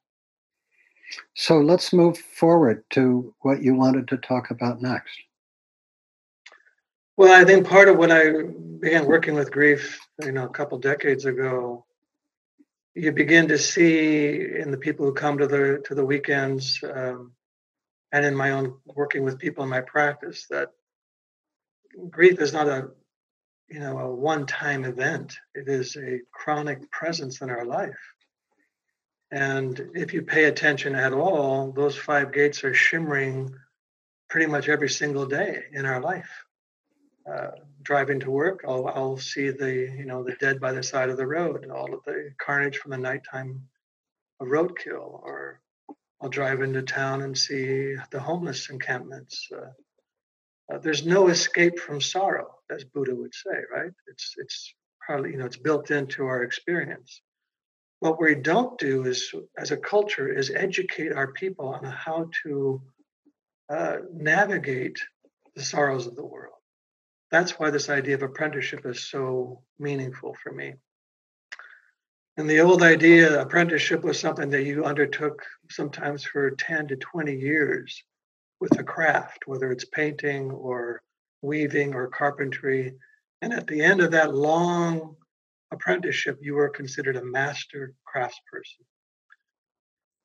[1.35, 5.17] So let's move forward to what you wanted to talk about next.
[7.19, 8.31] Well, I think part of when I
[8.79, 11.85] began working with grief, you know, a couple decades ago,
[12.95, 17.33] you begin to see in the people who come to the to the weekends, um,
[18.13, 20.69] and in my own working with people in my practice, that
[22.09, 22.87] grief is not a
[23.69, 25.37] you know a one-time event.
[25.53, 27.99] It is a chronic presence in our life.
[29.29, 33.53] And if you pay attention at all, those five gates are shimmering
[34.29, 36.45] pretty much every single day in our life
[37.27, 37.51] uh,
[37.83, 41.17] driving to work, I'll, I'll see the you know the dead by the side of
[41.17, 43.63] the road, all of the carnage from the nighttime
[44.41, 45.61] roadkill, or
[46.21, 49.47] I'll drive into town and see the homeless encampments.
[49.55, 53.91] Uh, uh, there's no escape from sorrow, as Buddha would say, right?
[54.07, 54.73] It's it's
[55.05, 57.21] probably you know it's built into our experience.
[57.99, 62.81] What we don't do is, as a culture, is educate our people on how to
[63.69, 64.99] uh, navigate
[65.55, 66.58] the sorrows of the world
[67.31, 70.73] that's why this idea of apprenticeship is so meaningful for me.
[72.37, 77.35] And the old idea, apprenticeship was something that you undertook sometimes for 10 to 20
[77.35, 78.01] years
[78.59, 81.01] with a craft, whether it's painting or
[81.41, 82.93] weaving or carpentry.
[83.41, 85.15] And at the end of that long
[85.71, 88.85] apprenticeship, you were considered a master craftsperson.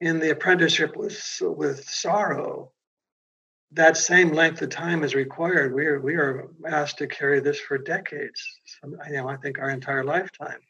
[0.01, 2.73] In the apprenticeship with, with sorrow,
[3.73, 5.75] that same length of time is required.
[5.75, 8.41] We are we are asked to carry this for decades.
[8.81, 10.61] Some, you know, I think our entire lifetime.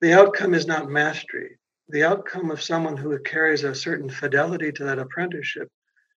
[0.00, 1.58] The outcome is not mastery.
[1.88, 5.68] The outcome of someone who carries a certain fidelity to that apprenticeship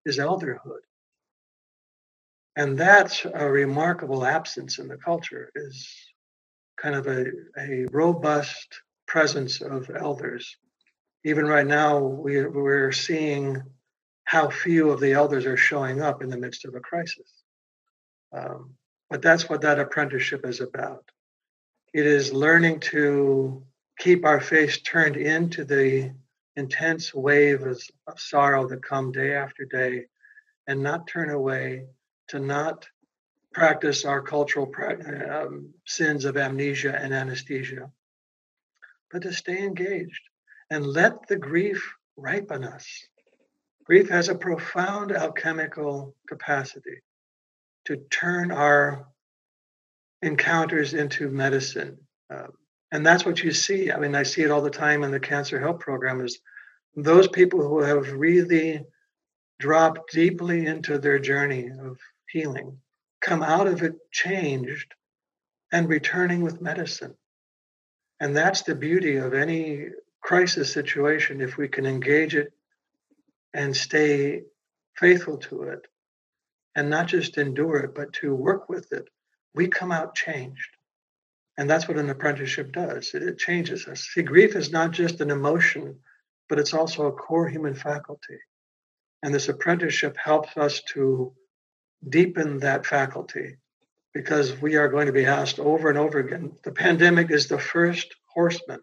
[0.06, 0.80] is elderhood.
[2.56, 5.88] And that's a remarkable absence in the culture, is
[6.80, 7.26] kind of a,
[7.58, 10.56] a robust presence of elders.
[11.24, 13.62] Even right now, we, we're seeing
[14.24, 17.30] how few of the elders are showing up in the midst of a crisis.
[18.32, 18.74] Um,
[19.10, 21.04] but that's what that apprenticeship is about.
[21.92, 23.62] It is learning to
[23.98, 26.12] keep our face turned into the
[26.56, 30.06] intense wave of, of sorrow that come day after day
[30.66, 31.84] and not turn away,
[32.28, 32.88] to not
[33.52, 34.72] practice our cultural
[35.30, 37.90] um, sins of amnesia and anesthesia,
[39.12, 40.22] but to stay engaged
[40.70, 42.86] and let the grief ripen us
[43.84, 47.02] Grief has a profound alchemical capacity
[47.84, 49.06] to turn our
[50.22, 51.98] encounters into medicine.
[52.30, 52.52] Um,
[52.90, 53.92] and that's what you see.
[53.92, 56.38] I mean, I see it all the time in the cancer help program is
[56.96, 58.84] those people who have really
[59.58, 61.98] dropped deeply into their journey of
[62.30, 62.78] healing
[63.20, 64.94] come out of it changed
[65.72, 67.14] and returning with medicine.
[68.20, 69.88] And that's the beauty of any
[70.22, 71.40] crisis situation.
[71.40, 72.52] If we can engage it
[73.54, 74.42] and stay
[74.96, 75.86] faithful to it
[76.74, 79.08] and not just endure it, but to work with it,
[79.54, 80.70] we come out changed.
[81.56, 83.14] And that's what an apprenticeship does.
[83.14, 84.08] It, changes us.
[84.12, 86.00] See, grief is not just an emotion,
[86.48, 88.38] but it's also a core human faculty.
[89.22, 91.32] And this apprenticeship helps us to
[92.06, 93.56] deepen that faculty
[94.12, 96.56] because we are going to be asked over and over again.
[96.64, 98.80] The pandemic is the first horseman,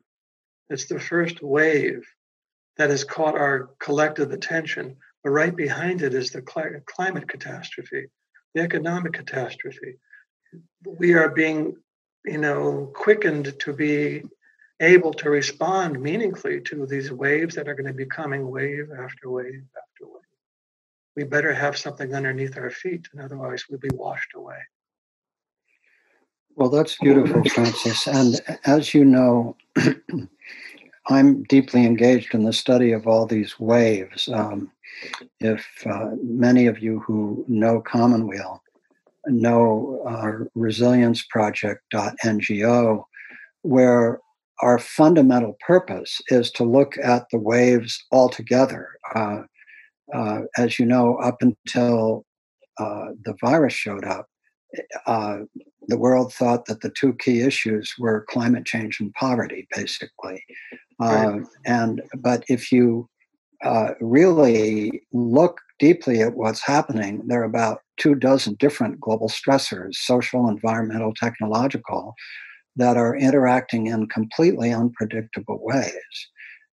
[0.69, 2.05] it's the first wave
[2.81, 4.95] that has caught our collective attention.
[5.23, 8.07] But right behind it is the cl- climate catastrophe,
[8.55, 9.99] the economic catastrophe.
[10.83, 11.75] We are being,
[12.25, 14.23] you know, quickened to be
[14.79, 19.29] able to respond meaningfully to these waves that are going to be coming wave after
[19.29, 20.33] wave after wave.
[21.15, 24.57] we better have something underneath our feet, and otherwise we'll be washed away.
[26.55, 28.07] Well, that's beautiful, Francis.
[28.07, 29.55] And as you know,
[31.07, 34.27] I'm deeply engaged in the study of all these waves.
[34.29, 34.71] Um,
[35.39, 38.61] if uh, many of you who know Commonweal
[39.27, 43.03] know our resilienceproject.ngo,
[43.63, 44.19] where
[44.61, 48.89] our fundamental purpose is to look at the waves altogether.
[49.15, 49.41] Uh,
[50.13, 52.25] uh, as you know, up until
[52.77, 54.27] uh, the virus showed up,
[55.05, 55.39] uh,
[55.87, 60.43] the world thought that the two key issues were climate change and poverty, basically.
[61.01, 61.27] Right.
[61.27, 63.09] Uh, and but if you
[63.63, 69.95] uh, really look deeply at what's happening, there are about two dozen different global stressors,
[69.95, 72.13] social, environmental, technological,
[72.75, 75.93] that are interacting in completely unpredictable ways.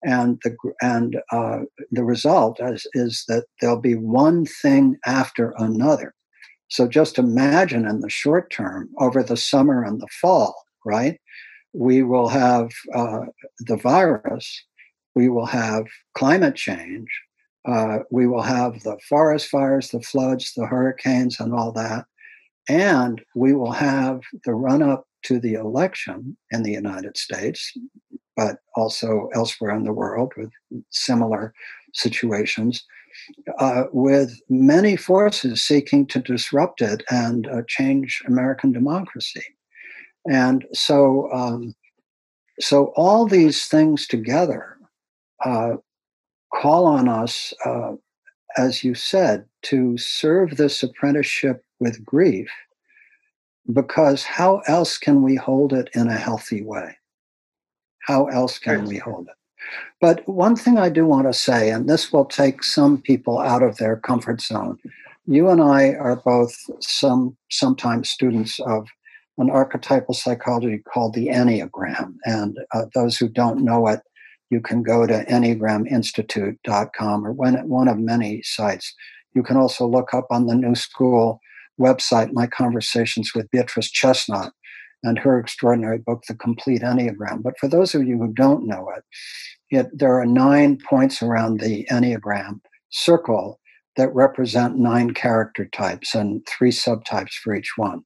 [0.04, 1.60] And the and uh,
[1.90, 6.14] the result is, is that there'll be one thing after another.
[6.68, 10.54] So just imagine in the short term, over the summer and the fall,
[10.84, 11.18] right?
[11.72, 13.26] We will have uh,
[13.60, 14.64] the virus,
[15.14, 17.08] we will have climate change,
[17.66, 22.06] uh, we will have the forest fires, the floods, the hurricanes, and all that.
[22.68, 27.72] And we will have the run up to the election in the United States,
[28.36, 30.50] but also elsewhere in the world with
[30.90, 31.52] similar
[31.92, 32.84] situations,
[33.58, 39.44] uh, with many forces seeking to disrupt it and uh, change American democracy.
[40.28, 41.74] And so, um,
[42.60, 44.76] so all these things together
[45.44, 45.76] uh,
[46.52, 47.92] call on us, uh,
[48.56, 52.50] as you said, to serve this apprenticeship with grief
[53.72, 56.96] because how else can we hold it in a healthy way?
[58.00, 59.34] How else can we hold it?
[60.00, 63.62] But one thing I do want to say, and this will take some people out
[63.62, 64.78] of their comfort zone.
[65.26, 68.88] You and I are both some sometimes students of
[69.38, 72.14] an archetypal psychology called the Enneagram.
[72.24, 74.00] And uh, those who don't know it,
[74.50, 78.94] you can go to enneagraminstitute.com or one, of many sites.
[79.34, 81.40] You can also look up on the New School
[81.78, 84.52] website my conversations with Beatrice Chestnut
[85.04, 87.42] and her extraordinary book, The Complete Enneagram.
[87.42, 89.04] But for those of you who don't know it,
[89.70, 92.60] it there are nine points around the Enneagram
[92.90, 93.60] circle
[93.96, 98.02] that represent nine character types and three subtypes for each one.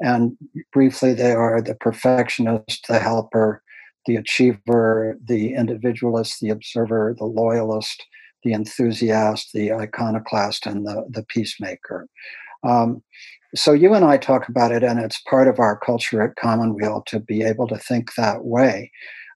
[0.00, 0.36] And
[0.72, 3.62] briefly, they are the perfectionist, the helper,
[4.06, 8.04] the achiever, the individualist, the observer, the loyalist,
[8.44, 12.08] the enthusiast, the iconoclast, and the, the peacemaker.
[12.62, 13.02] Um,
[13.54, 17.02] so you and I talk about it, and it's part of our culture at Commonweal
[17.06, 18.90] to be able to think that way.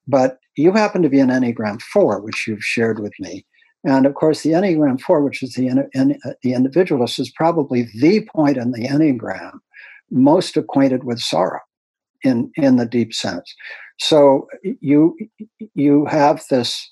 [0.06, 3.46] But you happen to be an Enneagram 4, which you've shared with me.
[3.84, 8.26] And of course, the Enneagram 4, which is the, in, the individualist, is probably the
[8.34, 9.60] point in the Enneagram
[10.10, 11.60] most acquainted with sorrow
[12.22, 13.54] in, in the deep sense.
[13.98, 14.48] So
[14.80, 15.16] you,
[15.74, 16.88] you have this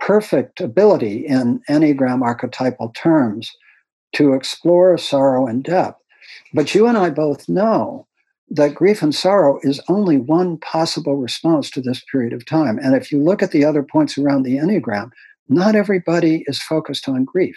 [0.00, 3.50] perfect ability in Enneagram archetypal terms
[4.14, 6.00] to explore sorrow in depth.
[6.52, 8.06] But you and I both know
[8.50, 12.78] that grief and sorrow is only one possible response to this period of time.
[12.78, 15.10] And if you look at the other points around the Enneagram,
[15.48, 17.56] not everybody is focused on grief.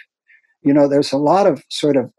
[0.62, 2.12] You know, there's a lot of sort of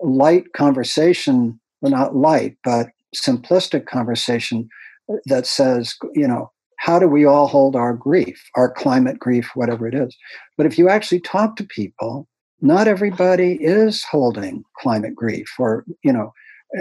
[0.00, 4.68] light conversation, well, not light, but simplistic conversation
[5.12, 9.50] uh, that says, you know, how do we all hold our grief, our climate grief,
[9.54, 10.16] whatever it is?
[10.56, 12.28] But if you actually talk to people,
[12.60, 16.32] not everybody is holding climate grief or you know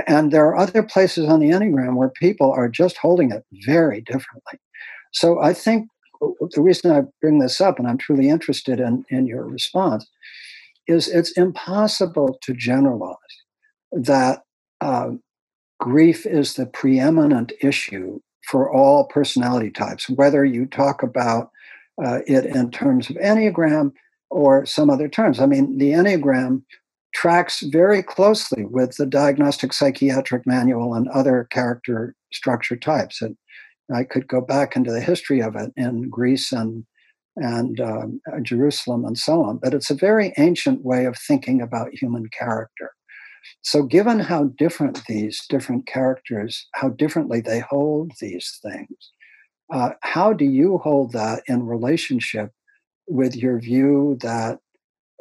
[0.07, 4.01] and there are other places on the enneagram where people are just holding it very
[4.01, 4.59] differently
[5.13, 5.87] so i think
[6.21, 9.45] uh, uh, the reason i bring this up and i'm truly interested in, in your
[9.45, 10.07] response
[10.87, 13.15] is it's impossible to generalize
[13.91, 14.41] that
[14.81, 15.09] uh,
[15.79, 18.19] grief is the preeminent issue
[18.49, 21.51] for all personality types whether you talk about
[22.03, 23.91] uh, it in terms of enneagram
[24.29, 25.39] or some other terms.
[25.39, 26.63] I mean, the Enneagram
[27.13, 33.21] tracks very closely with the Diagnostic Psychiatric Manual and other character structure types.
[33.21, 33.37] And
[33.93, 36.85] I could go back into the history of it in Greece and
[37.39, 39.57] and um, Jerusalem and so on.
[39.57, 42.91] But it's a very ancient way of thinking about human character.
[43.61, 49.11] So, given how different these different characters, how differently they hold these things,
[49.71, 52.51] uh, how do you hold that in relationship
[53.07, 54.59] with your view that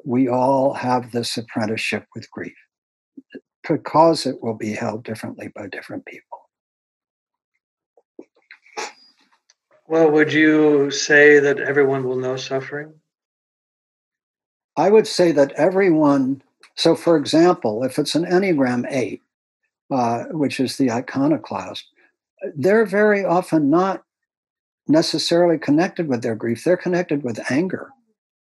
[0.04, 2.54] we all have this apprenticeship with grief
[3.68, 6.22] because it will be held differently by different people.
[9.88, 12.94] Well, would you say that everyone will know suffering?
[14.76, 16.42] I would say that everyone
[16.76, 19.22] So, for example, if it's an Enneagram 8,
[19.90, 21.84] uh, which is the iconoclast,
[22.54, 24.04] they're very often not
[24.88, 26.64] necessarily connected with their grief.
[26.64, 27.90] They're connected with anger,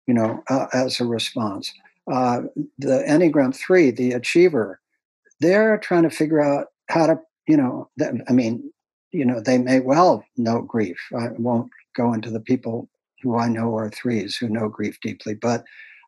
[0.07, 1.73] you know, uh, as a response.
[2.11, 2.43] Uh,
[2.79, 4.81] the Enneagram 3, the achiever,
[5.41, 7.91] they're trying to figure out how to, you know,
[8.29, 8.73] I mean,
[9.13, 10.99] you know, they may well know grief.
[11.17, 12.89] I won't go into the people
[13.23, 15.65] who I know are threes who know grief deeply, but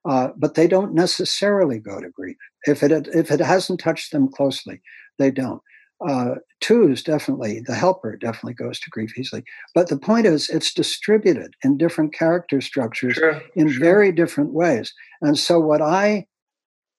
[0.09, 4.29] uh, but they don't necessarily go to grief if it if it hasn't touched them
[4.29, 4.81] closely.
[5.19, 5.63] They don't.
[6.07, 9.43] Uh, twos definitely the helper definitely goes to grief easily
[9.75, 13.81] but the point is it's distributed in different character structures sure, in sure.
[13.81, 16.25] very different ways and so what i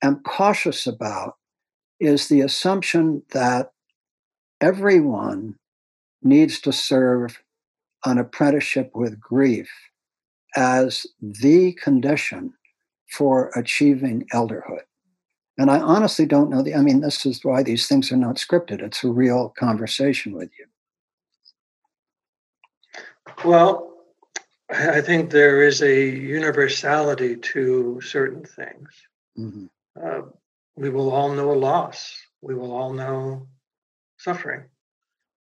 [0.04, 1.36] am cautious about
[2.02, 3.72] is the assumption that
[4.60, 5.56] everyone
[6.22, 7.42] needs to serve
[8.06, 9.70] an apprenticeship with grief
[10.58, 12.54] as the condition
[13.10, 14.84] for achieving elderhood.
[15.58, 18.38] And I honestly don't know the, I mean, this is why these things are not
[18.38, 18.82] scripted.
[18.82, 20.66] It's a real conversation with you.
[23.44, 23.94] Well,
[24.70, 28.90] I think there is a universality to certain things.
[29.38, 29.66] Mm-hmm.
[30.02, 30.22] Uh,
[30.78, 32.18] we will all know a loss.
[32.42, 33.48] We will all know
[34.18, 34.64] suffering.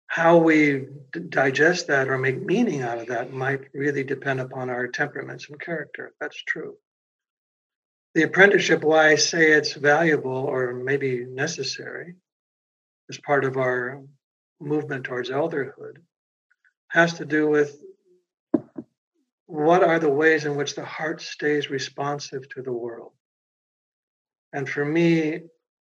[0.07, 4.69] How we d- digest that or make meaning out of that might really depend upon
[4.69, 6.13] our temperaments and character.
[6.19, 6.75] That's true
[8.13, 12.15] the apprenticeship, why I say it's valuable or maybe necessary
[13.09, 14.03] as part of our
[14.59, 15.97] movement towards elderhood,
[16.89, 17.81] has to do with
[19.45, 23.13] what are the ways in which the heart stays responsive to the world.
[24.53, 25.41] And for me,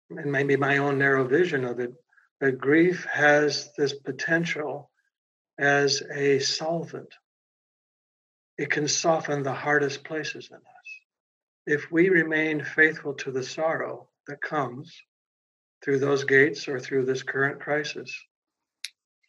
[0.10, 1.94] and maybe my own narrow vision of it,
[2.40, 4.90] that grief has this potential
[5.60, 7.14] as a solvent.
[8.58, 10.73] It can soften the hardest places in us
[11.66, 14.94] if we remain faithful to the sorrow that comes
[15.84, 18.14] through those gates or through this current crisis,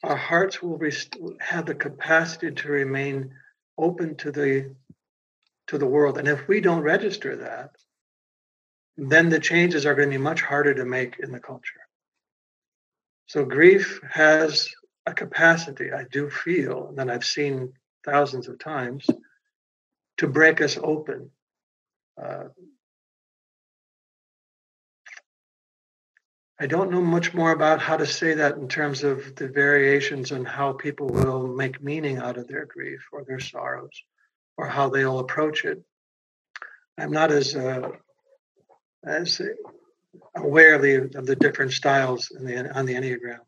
[0.03, 3.33] our hearts will rest- have the capacity to remain
[3.79, 4.75] open to the
[5.67, 6.19] to the world.
[6.19, 7.71] And if we don't register that,
[8.99, 11.81] then the changes are going to be much harder to make in the culture.
[13.27, 14.69] So grief has
[15.07, 17.73] a capacity, I do feel, and that I've seen
[18.05, 19.07] thousands of times,
[20.19, 21.31] to break us open
[22.23, 22.45] uh,
[26.61, 30.31] I don't know much more about how to say that in terms of the variations
[30.31, 33.91] and how people will make meaning out of their grief or their sorrows
[34.57, 35.83] or how they'll approach it.
[36.97, 37.89] I'm not as uh,
[39.05, 39.41] as
[40.37, 43.41] aware of the of the different styles in the on the enneagram.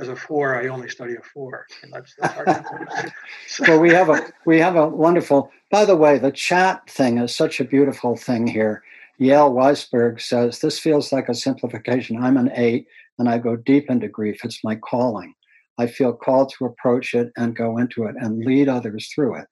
[0.00, 1.66] As a four, I only study a four.
[1.92, 2.70] That's, that's
[3.48, 3.64] so.
[3.66, 7.34] well, we have a we have a wonderful by the way, the chat thing is
[7.34, 8.82] such a beautiful thing here.
[9.18, 12.22] Yale Weisberg says, This feels like a simplification.
[12.22, 12.86] I'm an eight
[13.18, 14.44] and I go deep into grief.
[14.44, 15.34] It's my calling.
[15.76, 19.46] I feel called to approach it and go into it and lead others through it.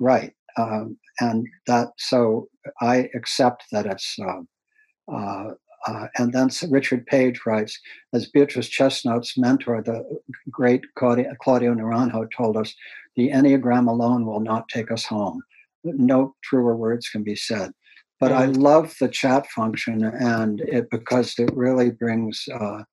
[0.00, 0.32] Right.
[0.56, 2.48] Um, and that, so
[2.80, 5.54] I accept that it's, uh, uh,
[5.86, 7.78] uh, and then Richard Page writes,
[8.12, 10.04] as Beatrice Chestnut's mentor, the
[10.50, 12.74] great Claudio, Claudio Naranjo, told us,
[13.16, 15.42] the Enneagram alone will not take us home.
[15.84, 17.72] No truer words can be said.
[18.20, 18.56] But I mm.
[18.56, 22.84] love the chat function and it because it really brings uh,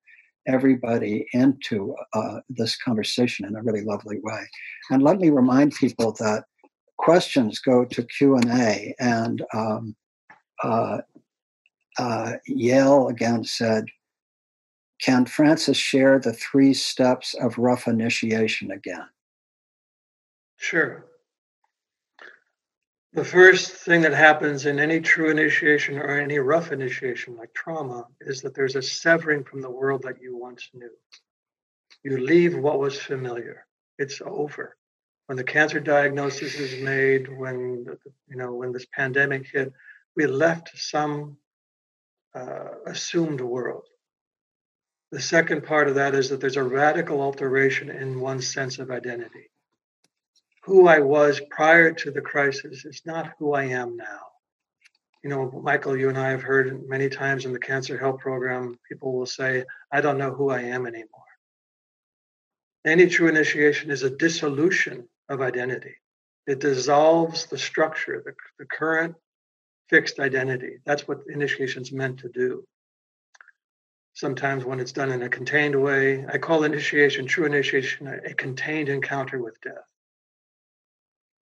[0.47, 4.41] everybody into uh, this conversation in a really lovely way.
[4.89, 6.45] And let me remind people that
[6.97, 8.95] questions go to Q and A.
[8.99, 9.95] And um,
[10.63, 11.01] uh,
[11.99, 13.85] uh, Yale again said,
[15.01, 19.07] "Can Francis share the three steps of rough initiation again?"
[20.55, 21.05] Sure.
[23.13, 28.05] The first thing that happens in any true initiation or any rough initiation like trauma
[28.21, 30.91] is that there's a severing from the world that you once knew.
[32.03, 33.65] You leave what was familiar.
[33.97, 34.77] It's over.
[35.25, 37.85] When the cancer diagnosis is made, when
[38.29, 39.73] you know when this pandemic hit,
[40.15, 41.37] we left some
[42.35, 43.83] uh, assumed world.
[45.11, 48.91] The second part of that is that there's a radical alteration in one's sense of
[48.91, 49.49] identity
[50.69, 54.19] who I was prior to the crisis is not who I am now.
[55.23, 58.77] You know, Michael, you and I have heard many times in the cancer help program,
[58.87, 61.07] people will say, I don't know who I am anymore.
[62.85, 65.95] Any true initiation is a dissolution of identity.
[66.47, 69.15] It dissolves the structure, the, the current
[69.89, 70.77] fixed identity.
[70.85, 72.63] That's what initiation is meant to do.
[74.13, 78.89] Sometimes when it's done in a contained way, I call initiation, true initiation, a, contained
[78.89, 79.89] encounter with death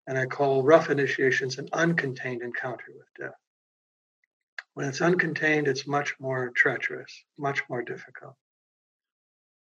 [0.07, 3.35] and I call rough initiations an uncontained encounter with death.
[4.73, 8.35] When it's uncontained, it's much more treacherous, much more difficult.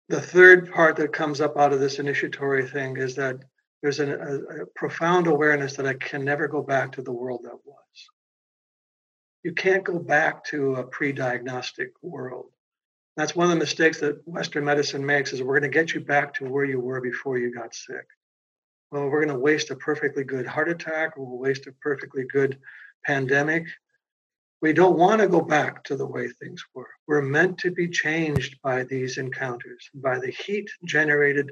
[0.10, 3.38] The third part that comes up out of this initiatory thing is that
[3.82, 7.58] there's a, a, profound awareness that I can never go back to the world that
[7.66, 8.10] was.
[9.44, 12.52] You can't go back to a pre diagnostic world.
[13.18, 16.00] That's one of the mistakes that Western medicine makes is we're going to get you
[16.00, 18.06] back to where you were before you got sick.
[18.92, 22.26] Well, we're going to waste a perfectly good heart attack, or we'll waste a perfectly
[22.26, 22.60] good
[23.06, 23.66] pandemic.
[24.62, 26.90] We don't want to go back to the way things were.
[27.08, 31.52] We're meant to be changed by these encounters, by the heat generated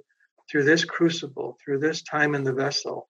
[0.50, 3.08] through this crucible, through this time in the vessel,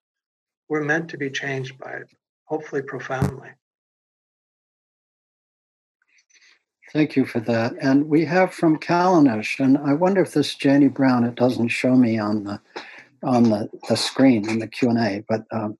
[0.68, 2.10] we're meant to be changed by it,
[2.44, 3.50] hopefully profoundly.
[6.92, 7.74] Thank you for that.
[7.80, 11.94] And we have from Callanish, and I wonder if this Janie Brown, it doesn't show
[11.94, 12.60] me on the
[13.22, 15.76] on the, the screen in the Q and A, but um,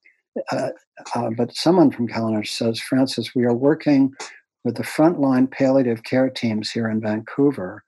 [0.53, 0.69] uh,
[1.15, 4.13] uh, but someone from Callanish says, Francis, we are working
[4.63, 7.83] with the frontline palliative care teams here in Vancouver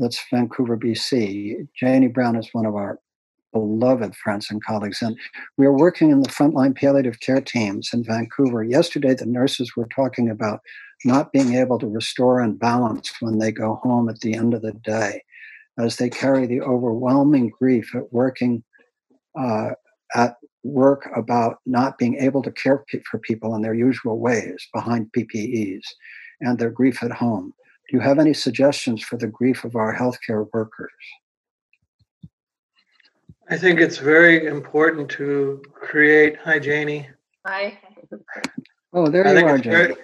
[0.00, 1.68] that's Vancouver, BC.
[1.74, 2.98] Janie Brown is one of our
[3.52, 5.16] beloved friends and colleagues, and
[5.58, 8.62] we are working in the frontline palliative care teams in Vancouver.
[8.64, 10.60] Yesterday, the nurses were talking about
[11.04, 14.62] not being able to restore and balance when they go home at the end of
[14.62, 15.22] the day,
[15.78, 18.62] as they carry the overwhelming grief at working
[19.38, 19.70] uh,
[20.14, 25.10] at work about not being able to care for people in their usual ways behind
[25.16, 25.82] PPEs
[26.40, 27.52] and their grief at home.
[27.90, 30.92] Do you have any suggestions for the grief of our healthcare workers?
[33.50, 36.36] I think it's very important to create.
[36.38, 37.08] Hi, Janie.
[37.44, 37.78] Hi.
[38.92, 39.76] Oh, there I you are, Janie.
[39.76, 39.94] Very,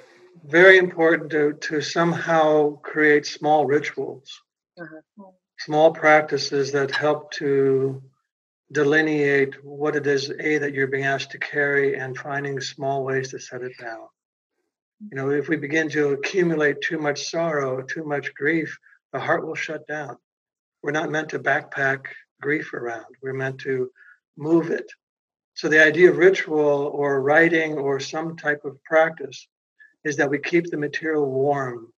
[0.49, 4.41] very, important to, to somehow create small rituals,
[4.81, 5.31] uh-huh.
[5.59, 8.03] small practices that help to
[8.73, 13.31] delineate what it is, A, that you're being asked to carry and finding small ways
[13.31, 14.07] to set it down.
[15.11, 18.79] You know, if we begin to accumulate too much sorrow, too much grief,
[19.13, 20.17] the heart will shut down.
[20.83, 22.07] We're not meant to backpack
[22.41, 23.91] grief around, we're meant to
[24.37, 24.91] move it.
[25.55, 29.49] So, the idea of ritual or writing or some type of practice
[30.09, 31.93] is that we keep the material warm.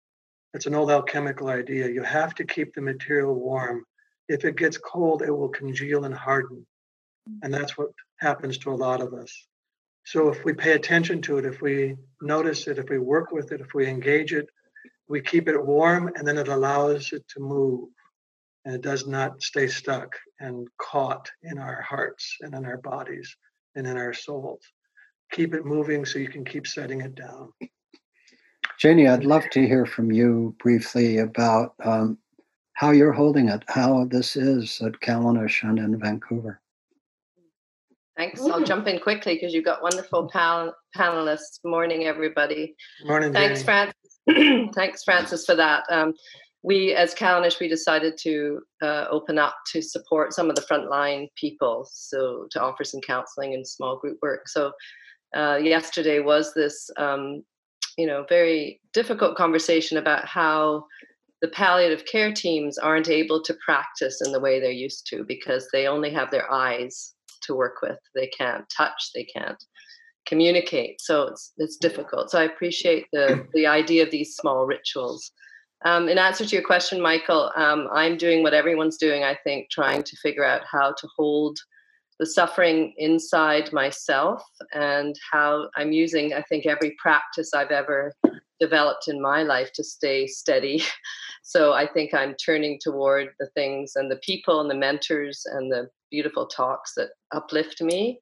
[0.53, 1.89] It's an old alchemical idea.
[1.89, 3.85] You have to keep the material warm.
[4.27, 6.65] If it gets cold, it will congeal and harden.
[7.43, 9.31] And that's what happens to a lot of us.
[10.05, 13.51] So if we pay attention to it, if we notice it, if we work with
[13.51, 14.49] it, if we engage it,
[15.07, 17.89] we keep it warm and then it allows it to move
[18.65, 23.35] and it does not stay stuck and caught in our hearts and in our bodies
[23.75, 24.61] and in our souls.
[25.31, 27.51] Keep it moving so you can keep setting it down.
[28.79, 32.17] Janie, I'd love to hear from you briefly about um,
[32.73, 36.61] how you're holding it, how this is at Callanish and in Vancouver.
[38.15, 38.41] Thanks.
[38.41, 41.59] I'll jump in quickly because you've got wonderful pal- panelists.
[41.65, 42.73] Morning, everybody.
[43.03, 43.33] Morning.
[43.33, 43.95] Thanks, Francis.
[44.73, 45.83] Thanks, Francis, for that.
[45.89, 46.13] Um,
[46.63, 51.27] we, as Callanish, we decided to uh, open up to support some of the frontline
[51.35, 54.47] people, so to offer some counselling and small group work.
[54.47, 54.71] So
[55.35, 57.43] uh, yesterday was this, um,
[57.99, 60.85] you know, very difficult conversation about how
[61.41, 65.67] the palliative care teams aren't able to practice in the way they're used to because
[65.73, 67.99] they only have their eyes to work with.
[68.15, 69.61] They can't touch, they can't
[70.25, 71.01] communicate.
[71.01, 72.31] So it's it's difficult.
[72.31, 75.31] So I appreciate the the idea of these small rituals.
[75.83, 79.23] Um, in answer to your question, Michael, um, I'm doing what everyone's doing.
[79.23, 81.57] I think trying to figure out how to hold
[82.19, 84.43] the suffering inside myself
[84.73, 86.33] and how I'm using.
[86.33, 88.13] I think every practice I've ever
[88.59, 90.83] developed in my life to stay steady.
[91.41, 95.71] So I think I'm turning toward the things and the people and the mentors and
[95.71, 98.19] the beautiful talks that uplift me.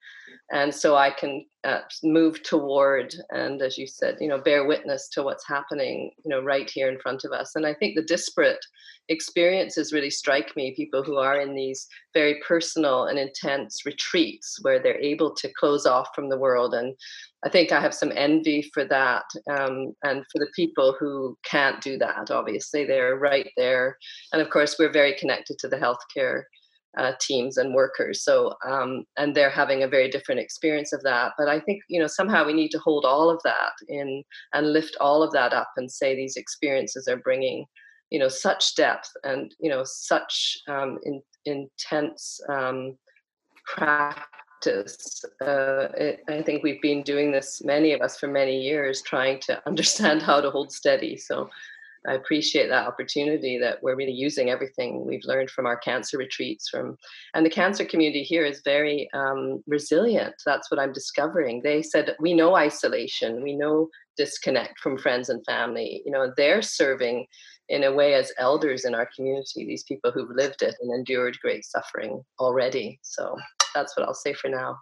[0.52, 5.10] And so i can uh, move toward and as you said you know bear witness
[5.10, 7.56] to what's happening you know right here in front of us.
[7.56, 8.66] And i think the disparate
[9.10, 14.82] experiences really strike me people who are in these very personal and intense retreats where
[14.82, 16.74] they're able to close off from the world.
[16.74, 16.96] And
[17.46, 21.82] i think i have some envy for that um, and for the people who can't
[21.82, 22.86] do that obviously.
[22.86, 23.98] They're right there.
[24.32, 26.44] And of course we're very connected to the healthcare
[26.98, 28.24] uh, teams and workers.
[28.24, 31.34] So, um, and they're having a very different experience of that.
[31.38, 34.24] But I think, you know, somehow we need to hold all of that in
[34.54, 37.66] and lift all of that up and say these experiences are bringing,
[38.10, 42.98] you know, such depth and, you know, such um, in, intense um,
[43.66, 45.24] practice.
[45.41, 49.39] Uh, it, I think we've been doing this, many of us, for many years, trying
[49.41, 51.16] to understand how to hold steady.
[51.16, 51.50] So,
[52.08, 56.70] I appreciate that opportunity that we're really using everything we've learned from our cancer retreats
[56.70, 56.97] from
[57.34, 60.36] and the cancer community here is very um, resilient.
[60.45, 61.62] That's what i'm discovering.
[61.62, 63.43] They said we know isolation.
[63.43, 66.01] We know disconnect from friends and family.
[66.05, 67.28] You know they're serving
[67.70, 71.38] in a way as elders in our community these people who've lived it and endured
[71.41, 73.36] great suffering already so
[73.74, 74.78] that's what i'll say for now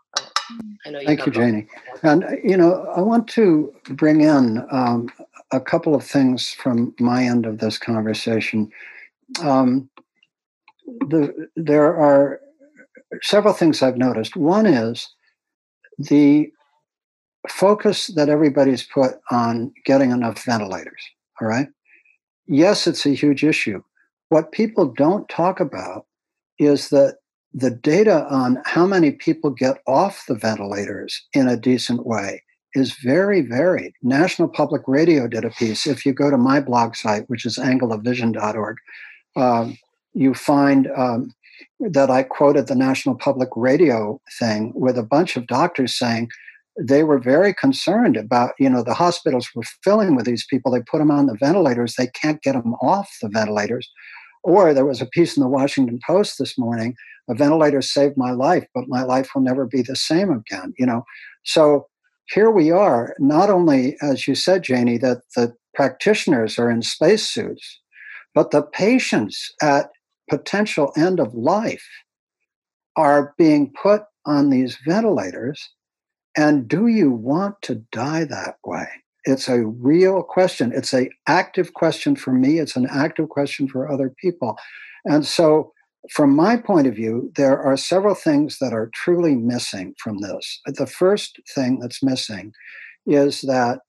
[0.86, 1.68] I know you Thank you, Janie.
[2.04, 5.10] And, you know, I want to bring in um,
[5.52, 8.72] a couple of things from my end of this conversation.
[9.42, 9.90] Um,
[10.86, 12.40] the, there are
[13.22, 14.36] several things I've noticed.
[14.36, 15.10] One is
[15.98, 16.52] the
[17.50, 21.04] focus that everybody's put on getting enough ventilators.
[21.42, 21.68] All right.
[22.48, 23.82] Yes, it's a huge issue.
[24.30, 26.06] What people don't talk about
[26.60, 27.18] is that
[27.56, 32.44] the data on how many people get off the ventilators in a decent way
[32.74, 33.94] is very varied.
[34.04, 35.88] National Public Radio did a piece.
[35.88, 38.78] If you go to my blog site, which is angleofvision.org,
[39.38, 39.78] um,
[40.14, 41.34] you find um,
[41.80, 46.28] that I quoted the National Public Radio thing with a bunch of doctors saying
[46.78, 50.74] they were very concerned about, you know, the hospitals were filling with these people.
[50.74, 51.96] They put them on the ventilators.
[51.96, 53.90] They can't get them off the ventilators.
[54.46, 56.96] Or there was a piece in the Washington Post this morning
[57.28, 60.74] a ventilator saved my life, but my life will never be the same again.
[60.78, 61.04] You know,
[61.44, 61.88] so
[62.30, 63.16] here we are.
[63.18, 67.80] Not only, as you said, Janie, that the practitioners are in spacesuits,
[68.36, 69.90] but the patients at
[70.30, 71.88] potential end of life
[72.96, 75.70] are being put on these ventilators.
[76.38, 78.88] And do you want to die that way?
[79.26, 80.72] It's a real question.
[80.74, 82.60] It's an active question for me.
[82.60, 84.58] It's an active question for other people.
[85.06, 85.74] And so
[86.12, 90.62] from my point of view, there are several things that are truly missing from this.
[90.66, 92.54] The first thing that's missing
[93.08, 93.80] is that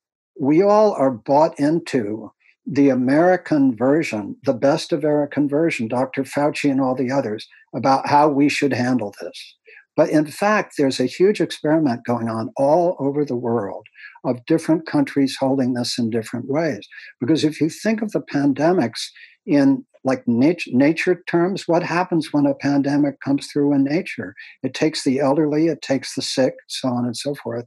[0.41, 2.32] we all are bought into
[2.66, 6.24] the American version, the best American version, Dr.
[6.24, 9.56] Fauci and all the others, about how we should handle this.
[9.97, 13.86] But in fact, there's a huge experiment going on all over the world
[14.24, 16.86] of different countries holding this in different ways.
[17.20, 19.09] Because if you think of the pandemics
[19.47, 24.34] in like nature, nature terms, what happens when a pandemic comes through in nature?
[24.62, 27.64] It takes the elderly, it takes the sick, so on and so forth.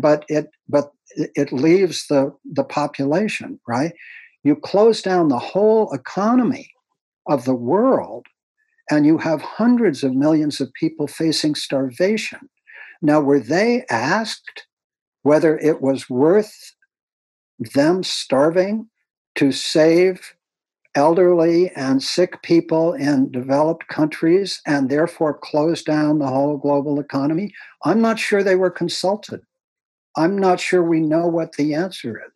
[0.00, 3.92] But it but it leaves the the population, right?
[4.44, 6.70] You close down the whole economy
[7.26, 8.26] of the world,
[8.90, 12.48] and you have hundreds of millions of people facing starvation.
[13.02, 14.66] Now, were they asked
[15.22, 16.74] whether it was worth
[17.74, 18.88] them starving
[19.36, 20.34] to save
[20.94, 27.52] elderly and sick people in developed countries and therefore close down the whole global economy?
[27.84, 29.40] I'm not sure they were consulted.
[30.16, 32.32] I'm not sure we know what the answer is.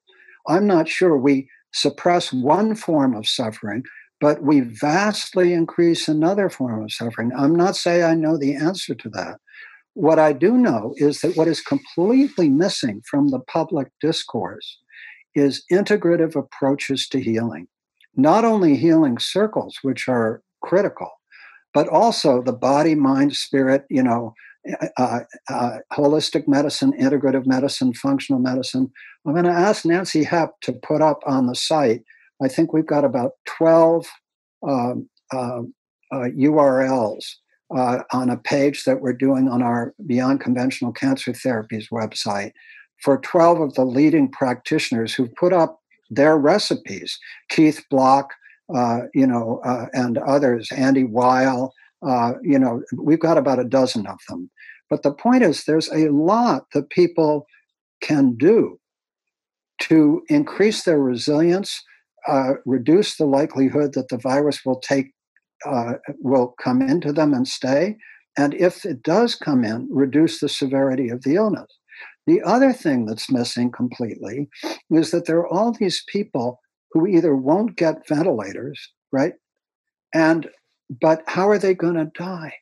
[0.47, 3.83] I'm not sure we suppress one form of suffering,
[4.23, 7.31] but we vastly increase another form of suffering.
[7.37, 9.39] I'm not saying I know the answer to that.
[9.93, 14.79] What I do know is that what is completely missing from the public discourse
[15.35, 17.67] is integrative approaches to healing
[18.17, 21.11] not only healing circles, which are critical,
[21.73, 24.35] but also the body, mind, spirit, you know,
[24.97, 28.93] uh, uh, holistic medicine, integrative medicine, functional medicine.
[29.27, 32.03] I'm going to ask Nancy Hepp to put up on the site.
[32.43, 34.07] I think we've got about 12
[34.67, 35.63] um, uh,
[36.13, 37.25] URLs
[37.75, 42.53] uh, on a page that we're doing on our Beyond Conventional Cancer Therapies website
[43.03, 45.81] for 12 of the leading practitioners who've put up
[46.11, 47.19] their recipes.
[47.49, 48.35] Keith Block,
[48.75, 51.73] uh, you know, uh, and others, Andy Weil,
[52.07, 54.51] uh, you know, we've got about a dozen of them.
[54.91, 57.47] But the point is, there's a lot that people
[58.03, 58.79] can do
[59.81, 61.83] to increase their resilience,
[62.29, 65.13] uh, reduce the likelihood that the virus will take
[65.65, 67.97] uh, will come into them and stay,
[68.37, 71.69] and if it does come in, reduce the severity of the illness.
[72.27, 74.49] The other thing that's missing completely
[74.91, 76.61] is that there are all these people
[76.93, 79.35] who either won't get ventilators, right?
[80.15, 80.49] And
[81.01, 82.55] but how are they going to die?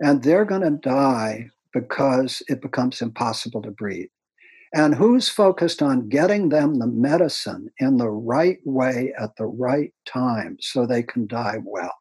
[0.00, 4.08] And they're going to die because it becomes impossible to breathe.
[4.74, 9.92] And who's focused on getting them the medicine in the right way at the right
[10.06, 11.94] time so they can die well?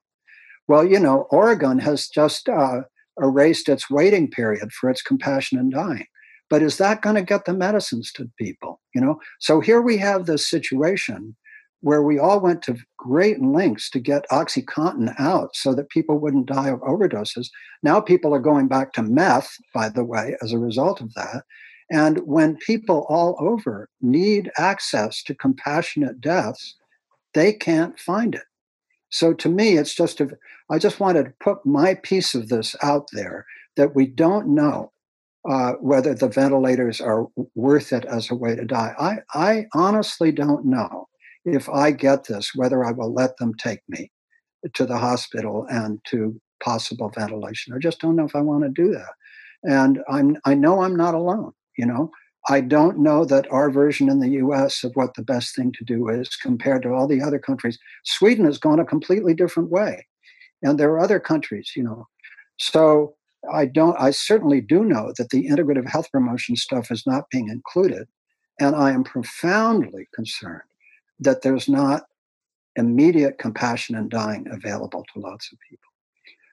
[0.68, 2.82] Well, you know, Oregon has just uh,
[3.22, 6.08] erased its waiting period for its compassion in dying.
[6.50, 9.20] But is that going to get the medicines to people you know?
[9.40, 11.36] So here we have this situation
[11.82, 16.48] where we all went to great lengths to get oxycontin out so that people wouldn't
[16.48, 17.50] die of overdoses.
[17.84, 21.44] Now people are going back to meth by the way as a result of that
[21.92, 26.76] and when people all over need access to compassionate deaths
[27.34, 28.44] they can't find it.
[29.10, 30.30] So to me, it's just a,
[30.72, 34.92] I just wanted to put my piece of this out there that we don't know
[35.48, 38.94] uh, whether the ventilators are worth it as a way to die.
[39.00, 41.08] I, I honestly don't know
[41.46, 44.12] if I get this, whether I will let them take me
[44.74, 47.74] to the hospital and to possible ventilation.
[47.74, 49.14] I just don't know if I want to do that.
[49.64, 52.12] And I'm, I know I'm not alone, you know.
[52.50, 55.84] I don't know that our version in the US of what the best thing to
[55.84, 57.78] do is compared to all the other countries.
[58.06, 60.08] Sweden has gone a completely different way.
[60.64, 62.08] And there are other countries, you know.
[62.58, 63.16] So
[63.52, 67.50] I don't, I certainly do know that the integrative health promotion stuff is not being
[67.50, 68.08] included.
[68.60, 70.62] And I am profoundly concerned
[71.20, 72.04] that there's not
[72.76, 75.90] immediate compassion and dying available to lots of people.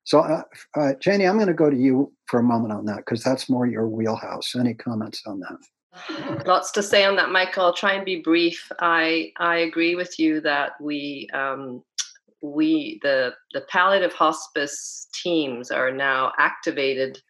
[0.05, 0.43] So, uh,
[0.77, 3.49] uh, Janie, I'm going to go to you for a moment on that because that's
[3.49, 4.55] more your wheelhouse.
[4.55, 6.47] Any comments on that?
[6.47, 7.65] Lots to say on that, Michael.
[7.65, 8.71] I'll try and be brief.
[8.81, 11.83] I I agree with you that we um,
[12.43, 17.21] we the the palliative hospice teams are now activated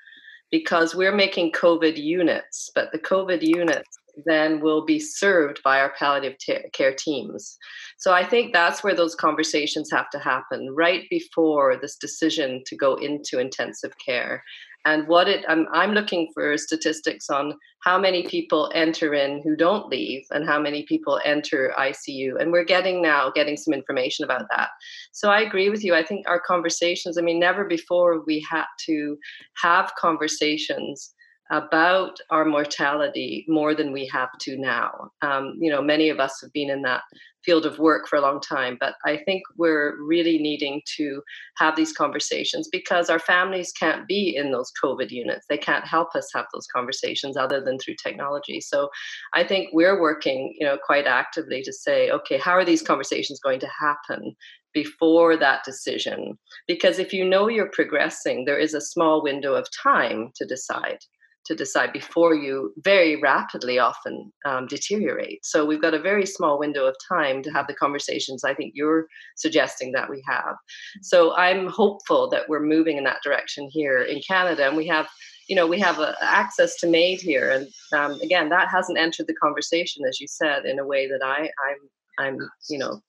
[0.50, 5.92] because we're making COVID units, but the COVID units then will be served by our
[5.98, 6.36] palliative
[6.72, 7.56] care teams.
[7.98, 12.76] So I think that's where those conversations have to happen right before this decision to
[12.76, 14.42] go into intensive care.
[14.86, 19.56] And what it, I'm, I'm looking for statistics on how many people enter in who
[19.56, 22.38] don't leave and how many people enter ICU.
[22.38, 24.68] And we're getting now getting some information about that.
[25.12, 25.94] So I agree with you.
[25.94, 29.16] I think our conversations, I mean, never before we had to
[29.62, 31.13] have conversations
[31.50, 35.10] about our mortality more than we have to now.
[35.22, 37.02] Um, you know, many of us have been in that
[37.44, 41.22] field of work for a long time, but I think we're really needing to
[41.58, 45.44] have these conversations because our families can't be in those COVID units.
[45.48, 48.60] They can't help us have those conversations other than through technology.
[48.60, 48.88] So
[49.34, 53.40] I think we're working, you know, quite actively to say, okay, how are these conversations
[53.40, 54.34] going to happen?
[54.72, 56.36] before that decision
[56.66, 60.98] because if you know you're progressing there is a small window of time to decide
[61.46, 65.44] to decide before you very rapidly often um, deteriorate.
[65.44, 68.72] So we've got a very small window of time to have the conversations I think
[68.74, 70.56] you're suggesting that we have.
[71.02, 75.08] So I'm hopeful that we're moving in that direction here in Canada, and we have.
[75.46, 79.26] You know, we have a, access to MAID here, and um, again, that hasn't entered
[79.26, 81.76] the conversation, as you said, in a way that I, I'm,
[82.18, 82.38] I'm,
[82.70, 83.02] you know,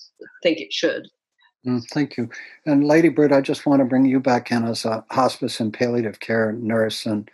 [0.43, 1.07] think it should.
[1.65, 2.29] Mm, thank you.
[2.65, 5.73] And Lady Bird, I just want to bring you back in as a hospice and
[5.73, 7.05] palliative care nurse.
[7.05, 7.29] And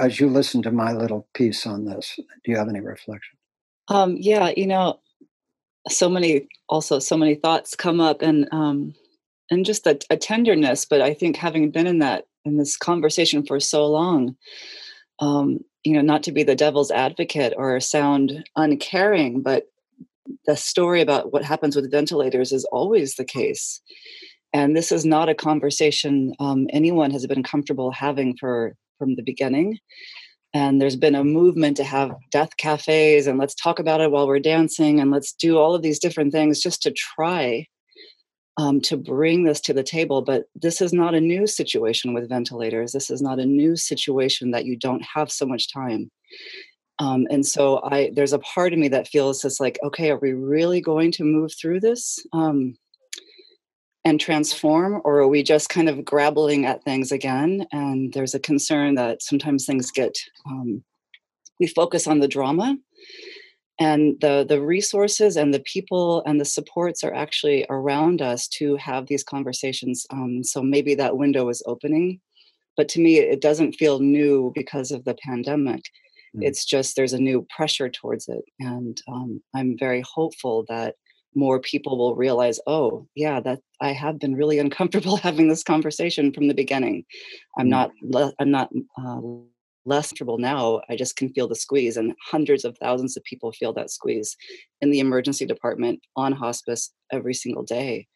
[0.00, 3.36] as you listen to my little piece on this, do you have any reflection?
[3.88, 5.00] Um, yeah, you know,
[5.88, 8.94] so many also so many thoughts come up and um
[9.50, 13.44] and just a, a tenderness but i think having been in that in this conversation
[13.44, 14.36] for so long
[15.20, 19.64] um you know not to be the devil's advocate or sound uncaring but
[20.46, 23.80] the story about what happens with ventilators is always the case
[24.52, 29.22] and this is not a conversation um, anyone has been comfortable having for from the
[29.22, 29.78] beginning.
[30.54, 34.26] And there's been a movement to have death cafes and let's talk about it while
[34.26, 37.66] we're dancing and let's do all of these different things just to try
[38.56, 40.22] um, to bring this to the table.
[40.22, 42.92] But this is not a new situation with ventilators.
[42.92, 46.10] This is not a new situation that you don't have so much time.
[46.98, 50.18] Um, and so I there's a part of me that feels just like, okay, are
[50.18, 52.18] we really going to move through this?
[52.32, 52.74] Um,
[54.08, 57.66] and transform, or are we just kind of grappling at things again?
[57.72, 60.82] And there's a concern that sometimes things get, um,
[61.60, 62.76] we focus on the drama
[63.78, 68.76] and the the resources and the people and the supports are actually around us to
[68.76, 72.20] have these conversations um, so maybe that window is opening
[72.76, 75.82] but to me it doesn't feel new because of the pandemic
[76.36, 76.40] mm.
[76.42, 80.96] it's just there's a new pressure towards it and um, i'm very hopeful that
[81.34, 86.32] more people will realize oh yeah that i have been really uncomfortable having this conversation
[86.32, 87.04] from the beginning.
[87.58, 87.70] I'm mm.
[87.70, 88.70] not le- i'm not
[89.00, 89.20] uh,
[89.88, 90.82] less comfortable now.
[90.88, 94.36] I just can feel the squeeze and hundreds of thousands of people feel that squeeze
[94.82, 98.06] in the emergency department on hospice every single day.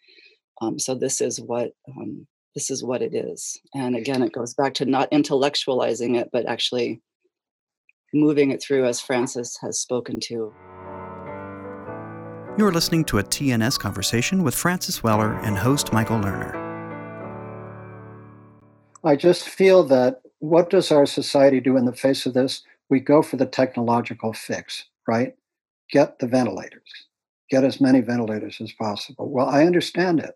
[0.61, 3.59] Um, so this is what um, this is what it is.
[3.75, 7.01] And again it goes back to not intellectualizing it but actually
[8.15, 10.53] moving it through as francis has spoken to
[12.59, 16.55] you're listening to a TNS conversation with Francis Weller and host Michael Lerner.
[19.03, 22.62] I just feel that what does our society do in the face of this?
[22.90, 25.34] We go for the technological fix, right?
[25.90, 27.07] Get the ventilators,
[27.48, 29.30] get as many ventilators as possible.
[29.30, 30.34] Well, I understand it,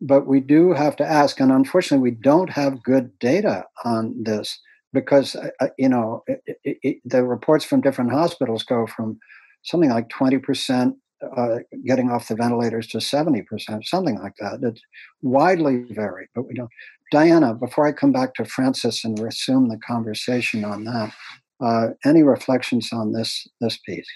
[0.00, 4.58] but we do have to ask, and unfortunately, we don't have good data on this
[4.94, 9.18] because, uh, uh you know, it, it, it, the reports from different hospitals go from
[9.62, 10.94] something like 20%
[11.36, 13.44] uh, getting off the ventilators to 70%,
[13.84, 14.60] something like that.
[14.62, 14.80] It's
[15.22, 16.70] widely varied, but we don't.
[17.12, 21.14] Diana, before I come back to Francis and resume the conversation on that,
[21.60, 24.08] uh, any reflections on this this piece?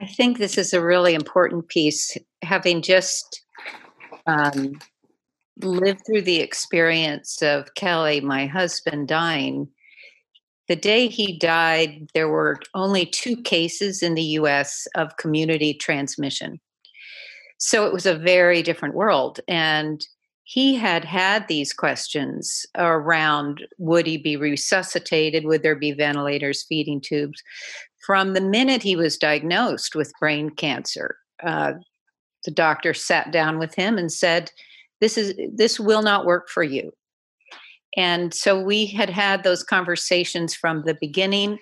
[0.00, 2.16] I think this is a really important piece.
[2.42, 3.42] Having just
[4.26, 4.78] um,
[5.62, 9.68] lived through the experience of Kelly, my husband, dying,
[10.70, 16.60] the day he died, there were only two cases in the US of community transmission.
[17.58, 19.40] So it was a very different world.
[19.48, 20.06] And
[20.44, 25.44] he had had these questions around would he be resuscitated?
[25.44, 27.42] Would there be ventilators, feeding tubes?
[28.06, 31.72] From the minute he was diagnosed with brain cancer, uh,
[32.44, 34.52] the doctor sat down with him and said,
[35.00, 36.92] "This is this will not work for you.
[37.96, 41.58] And so we had had those conversations from the beginning,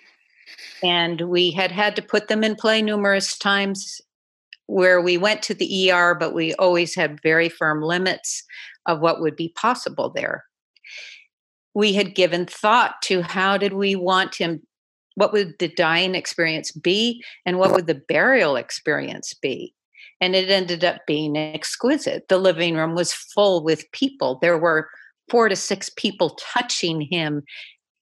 [0.82, 4.00] and we had had to put them in play numerous times
[4.66, 8.44] where we went to the ER, but we always had very firm limits
[8.86, 10.44] of what would be possible there.
[11.74, 14.62] We had given thought to how did we want him,
[15.14, 19.74] what would the dying experience be, and what would the burial experience be?
[20.20, 22.28] And it ended up being exquisite.
[22.28, 24.38] The living room was full with people.
[24.42, 24.88] There were
[25.30, 27.42] four to six people touching him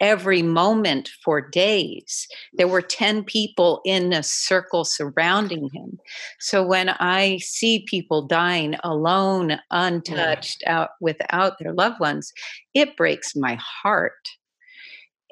[0.00, 2.26] every moment for days.
[2.54, 5.98] There were 10 people in a circle surrounding him.
[6.38, 10.80] So when I see people dying alone, untouched, yeah.
[10.80, 12.32] out without their loved ones,
[12.74, 14.12] it breaks my heart.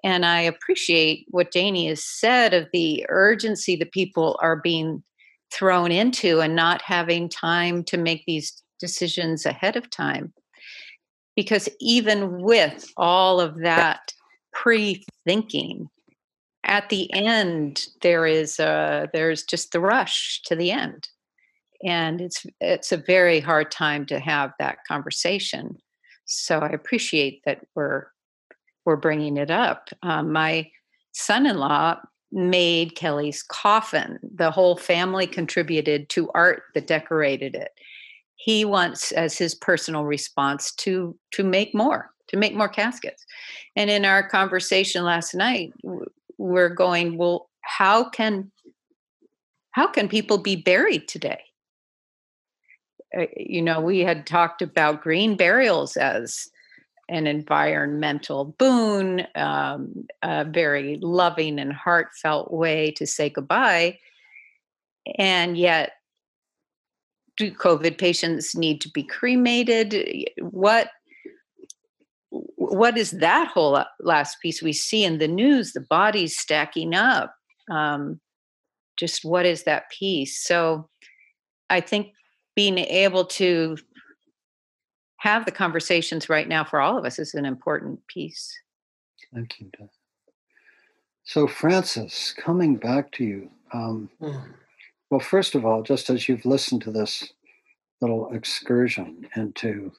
[0.02, 5.02] And I appreciate what Janie has said of the urgency that people are being
[5.52, 10.32] thrown into and not having time to make these decisions ahead of time
[11.36, 14.12] because even with all of that
[14.52, 15.88] pre-thinking
[16.64, 21.08] at the end there is a, there's just the rush to the end.
[21.82, 25.76] And it's it's a very hard time to have that conversation.
[26.24, 28.06] So i appreciate that we're
[28.86, 29.90] we're bringing it up.
[30.02, 30.70] Um, my
[31.12, 32.00] son-in-law
[32.32, 34.18] made kelly's coffin.
[34.22, 37.70] The whole family contributed to art that decorated it
[38.44, 43.24] he wants as his personal response to to make more to make more caskets.
[43.74, 45.72] And in our conversation last night
[46.36, 48.52] we're going well how can
[49.70, 51.40] how can people be buried today?
[53.18, 56.48] Uh, you know we had talked about green burials as
[57.08, 63.98] an environmental boon um, a very loving and heartfelt way to say goodbye.
[65.18, 65.92] And yet
[67.36, 70.28] do COVID patients need to be cremated?
[70.40, 70.90] What
[72.56, 75.72] what is that whole last piece we see in the news?
[75.72, 77.34] The bodies stacking up.
[77.70, 78.20] Um,
[78.96, 80.42] just what is that piece?
[80.42, 80.88] So,
[81.70, 82.08] I think
[82.56, 83.76] being able to
[85.18, 88.52] have the conversations right now for all of us is an important piece.
[89.32, 89.70] Thank you.
[91.24, 93.50] So, Francis, coming back to you.
[93.72, 94.44] Um, mm.
[95.10, 97.32] Well, first of all, just as you've listened to this
[98.00, 99.92] little excursion into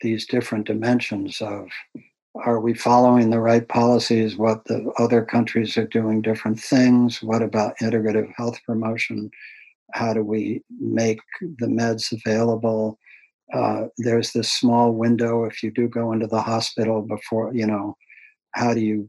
[0.00, 1.68] these different dimensions of
[2.44, 4.36] are we following the right policies?
[4.36, 7.22] What the other countries are doing different things?
[7.22, 9.30] What about integrative health promotion?
[9.94, 12.98] How do we make the meds available?
[13.54, 17.96] Uh, there's this small window if you do go into the hospital before, you know,
[18.52, 19.08] how do you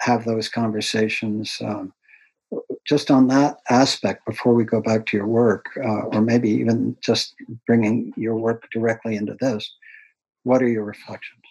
[0.00, 1.58] have those conversations?
[1.60, 1.92] Um,
[2.86, 6.96] just on that aspect before we go back to your work, uh, or maybe even
[7.00, 7.34] just
[7.66, 9.74] bringing your work directly into this,
[10.44, 11.42] what are your reflections?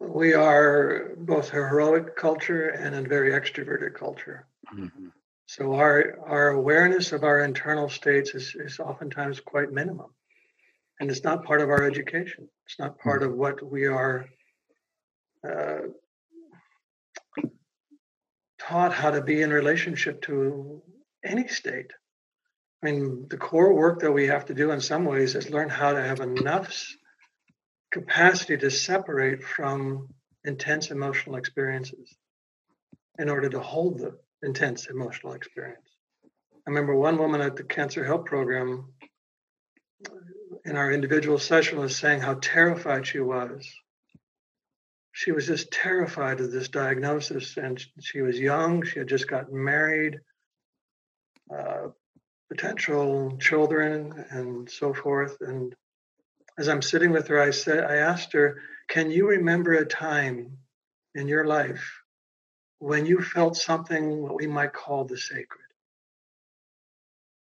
[0.00, 4.46] We are both a heroic culture and a very extroverted culture.
[4.74, 5.08] Mm-hmm.
[5.46, 10.10] So our our awareness of our internal states is, is oftentimes quite minimum.
[10.98, 12.48] And it's not part of our education.
[12.66, 13.32] It's not part mm-hmm.
[13.32, 14.26] of what we are
[15.48, 15.78] uh,
[18.66, 20.82] taught how to be in relationship to
[21.24, 21.92] any state.
[22.82, 25.68] I mean, the core work that we have to do in some ways is learn
[25.68, 26.74] how to have enough
[27.92, 30.08] capacity to separate from
[30.44, 32.14] intense emotional experiences
[33.18, 35.88] in order to hold the intense emotional experience.
[36.66, 38.92] I remember one woman at the Cancer Help Program
[40.06, 40.14] uh,
[40.64, 43.66] in our individual session was saying how terrified she was
[45.16, 49.64] she was just terrified of this diagnosis and she was young she had just gotten
[49.64, 50.20] married
[51.56, 51.88] uh,
[52.50, 55.74] potential children and so forth and
[56.58, 60.58] as i'm sitting with her i said i asked her can you remember a time
[61.14, 62.02] in your life
[62.78, 65.64] when you felt something what we might call the sacred?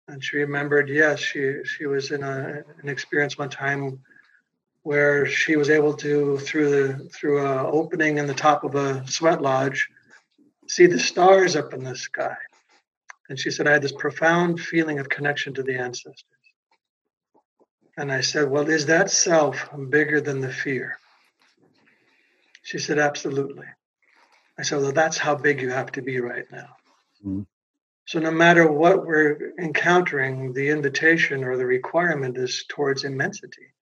[0.09, 4.01] And she remembered, yes, she she was in a, an experience one time
[4.83, 9.07] where she was able to through the through a opening in the top of a
[9.07, 9.89] sweat lodge
[10.68, 12.37] see the stars up in the sky.
[13.28, 16.24] And she said, I had this profound feeling of connection to the ancestors.
[17.97, 20.99] And I said, Well, is that self bigger than the fear?
[22.62, 23.66] She said, Absolutely.
[24.59, 26.76] I said, Well, that's how big you have to be right now.
[27.24, 27.43] Mm-hmm.
[28.07, 33.72] So, no matter what we're encountering, the invitation or the requirement is towards immensity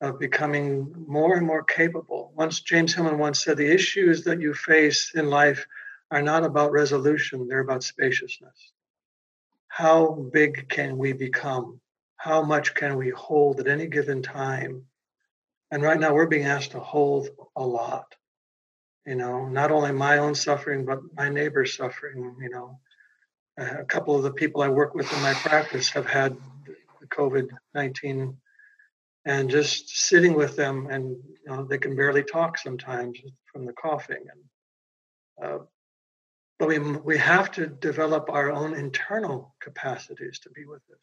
[0.00, 2.32] of becoming more and more capable.
[2.36, 5.66] Once James Hillman once said, The issues that you face in life
[6.10, 8.72] are not about resolution, they're about spaciousness.
[9.68, 11.80] How big can we become?
[12.16, 14.84] How much can we hold at any given time?
[15.70, 18.14] And right now, we're being asked to hold a lot.
[19.06, 22.36] You know, not only my own suffering, but my neighbor's suffering.
[22.40, 22.78] You know,
[23.58, 26.36] a couple of the people I work with in my practice have had
[27.00, 28.36] the COVID 19
[29.26, 33.18] and just sitting with them and you know, they can barely talk sometimes
[33.52, 34.40] from the coughing and
[35.44, 35.58] uh,
[36.58, 40.98] but we we have to develop our own internal capacities to be with this.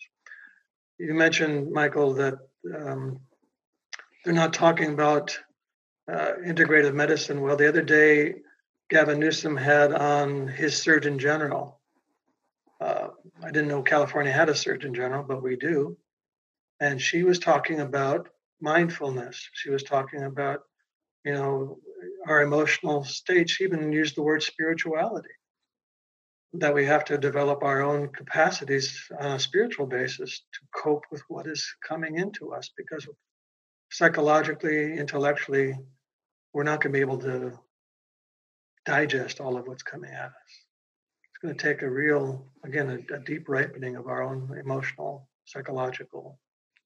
[0.97, 2.35] You mentioned michael that
[2.75, 3.19] um,
[4.23, 5.37] they're not talking about
[6.11, 7.41] uh, integrative medicine.
[7.41, 8.35] Well the other day
[8.89, 11.79] gavin newsom had on his surgeon general.
[12.81, 13.09] Uh,
[13.43, 15.95] i didn't know california had a surgeon general but we do
[16.83, 18.29] and she was talking about
[18.59, 19.49] mindfulness.
[19.53, 20.59] She was talking about
[21.25, 21.79] you know
[22.27, 25.35] our emotional state she even used the word spirituality
[26.63, 28.85] that we have to develop our own capacities
[29.19, 33.07] on a spiritual basis to cope with what is coming into us because
[33.89, 35.69] psychologically intellectually
[36.53, 37.57] we're not going to be able to
[38.85, 40.51] digest all of what's coming at us.
[41.29, 45.29] It's going to take a real again a, a deep ripening of our own emotional
[45.45, 46.39] psychological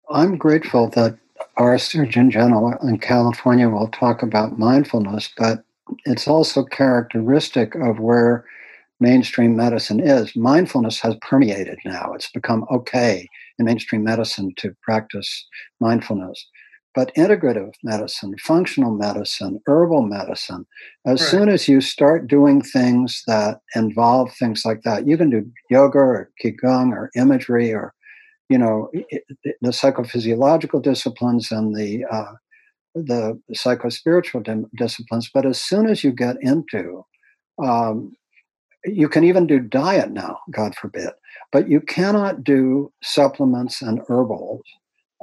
[0.09, 1.17] I'm grateful that
[1.57, 5.63] our Surgeon General in California will talk about mindfulness, but
[6.05, 8.45] it's also characteristic of where
[8.99, 10.35] mainstream medicine is.
[10.35, 12.13] Mindfulness has permeated now.
[12.13, 13.27] It's become okay
[13.59, 15.45] in mainstream medicine to practice
[15.79, 16.47] mindfulness.
[16.95, 20.65] But integrative medicine, functional medicine, herbal medicine,
[21.05, 21.29] as right.
[21.29, 25.99] soon as you start doing things that involve things like that, you can do yoga
[25.99, 27.93] or qigong or imagery or
[28.49, 28.89] you know
[29.61, 32.33] the psychophysiological disciplines and the uh,
[32.95, 37.05] the psychospiritual dim- disciplines but as soon as you get into
[37.63, 38.15] um,
[38.85, 41.09] you can even do diet now god forbid
[41.51, 44.63] but you cannot do supplements and herbals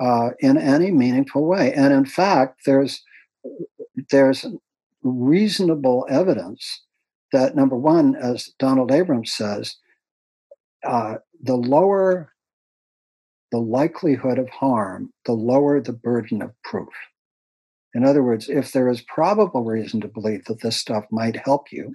[0.01, 1.73] uh, in any meaningful way.
[1.73, 3.03] And in fact there's
[4.11, 4.47] there's
[5.03, 6.83] reasonable evidence
[7.33, 9.77] that number one as donald abrams says
[10.87, 12.33] uh, the lower
[13.55, 16.89] the likelihood of harm, the lower the burden of proof.
[17.95, 21.71] In other words, if there is probable reason to believe that this stuff might help
[21.71, 21.95] you,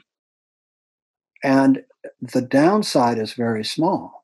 [1.44, 1.84] and
[2.22, 4.24] the downside is very small,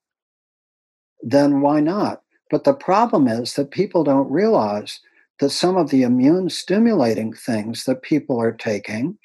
[1.21, 2.21] then why not?
[2.49, 5.01] But the problem is that people don't realize
[5.41, 9.17] that some of the immune stimulating things that people are taking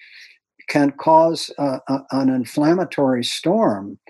[0.69, 4.01] can cause uh, a, an inflammatory storm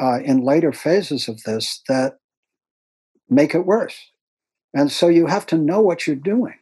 [0.00, 2.19] uh, in later phases of this that
[3.30, 4.10] make it worse.
[4.74, 6.54] And so you have to know what you're doing.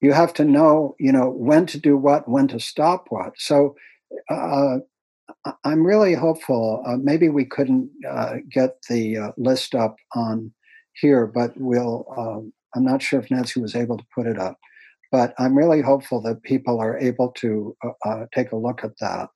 [0.00, 3.34] You have to know, you know, when to do what, when to stop what.
[3.38, 3.76] So
[4.28, 4.78] uh,
[5.64, 6.82] I'm really hopeful.
[6.86, 10.52] Uh, maybe we couldn't uh, get the uh, list up on
[10.94, 12.06] here, but we'll.
[12.16, 14.58] Um, I'm not sure if Nancy was able to put it up,
[15.10, 18.98] but I'm really hopeful that people are able to uh, uh, take a look at
[19.00, 19.28] that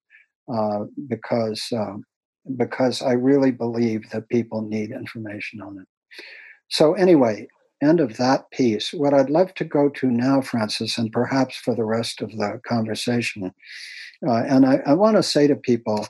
[1.09, 2.05] because um,
[2.57, 6.25] because I really believe that people need information on it.
[6.69, 7.49] So, anyway,
[7.83, 8.93] end of that piece.
[8.93, 12.61] What I'd love to go to now, Francis, and perhaps for the rest of the
[12.67, 13.53] conversation,
[14.27, 16.07] uh, and I, I want to say to people,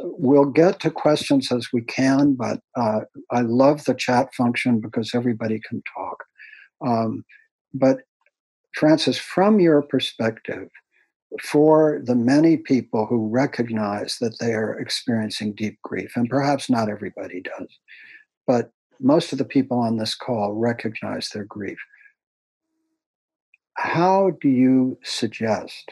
[0.00, 3.00] we'll get to questions as we can, but uh,
[3.30, 6.24] I love the chat function because everybody can talk.
[6.86, 7.24] Um,
[7.72, 7.98] but,
[8.74, 10.68] Francis, from your perspective,
[11.42, 16.88] for the many people who recognize that they are experiencing deep grief, and perhaps not
[16.88, 17.68] everybody does,
[18.46, 18.70] but
[19.00, 21.78] most of the people on this call recognize their grief.
[23.74, 25.90] How do you suggest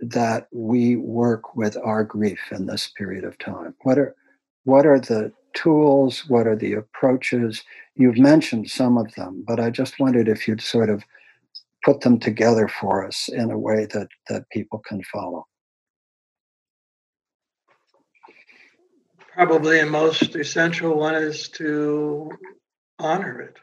[0.00, 3.74] that we work with our grief in this period of time?
[3.82, 4.14] What are
[4.64, 6.24] what are the tools?
[6.28, 7.62] What are the approaches?
[7.94, 11.02] You've mentioned some of them, but I just wondered if you'd sort of
[11.84, 15.46] put them together for us in a way that that people can follow.
[19.38, 22.28] Probably the most essential one is to
[22.98, 23.56] honor it.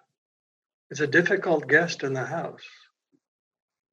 [0.89, 2.63] It's a difficult guest in the house,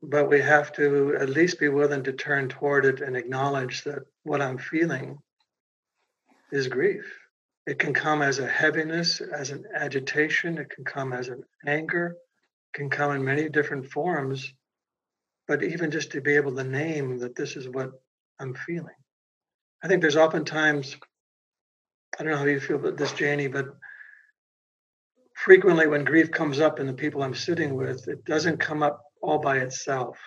[0.01, 4.05] but we have to at least be willing to turn toward it and acknowledge that
[4.23, 5.19] what I'm feeling
[6.53, 7.05] is grief.
[7.67, 12.15] It can come as a heaviness, as an agitation, it can come as an anger,
[12.73, 14.55] it can come in many different forms.
[15.49, 17.91] But even just to be able to name that this is what
[18.39, 18.95] I'm feeling.
[19.83, 20.97] I think there's oftentimes,
[22.19, 23.75] I don't know how you feel about this, Janie, but
[25.35, 29.03] frequently when grief comes up in the people I'm sitting with, it doesn't come up
[29.23, 30.19] all by itself.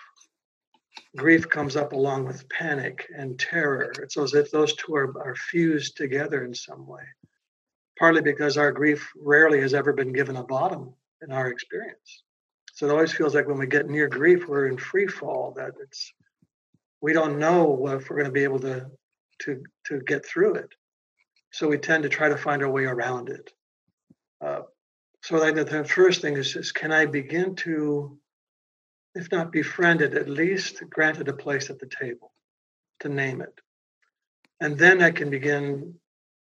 [1.16, 3.92] Grief comes up along with panic and terror.
[4.02, 7.04] It's as if those two are, are fused together in some way
[7.98, 10.92] partly because our grief rarely has ever been given a bottom
[11.22, 12.22] in our experience.
[12.74, 15.72] So it always feels like when we get near grief, we're in free fall, that
[15.82, 16.12] it's
[17.00, 18.86] we don't know if we're going to be able to
[19.42, 20.68] to to get through it.
[21.56, 23.50] So we tend to try to find our way around it.
[24.42, 24.60] Uh,
[25.22, 28.18] so the first thing is, is can I begin to,
[29.14, 32.30] if not befriended, at least granted a place at the table,
[33.00, 33.58] to name it.
[34.60, 35.94] And then I can begin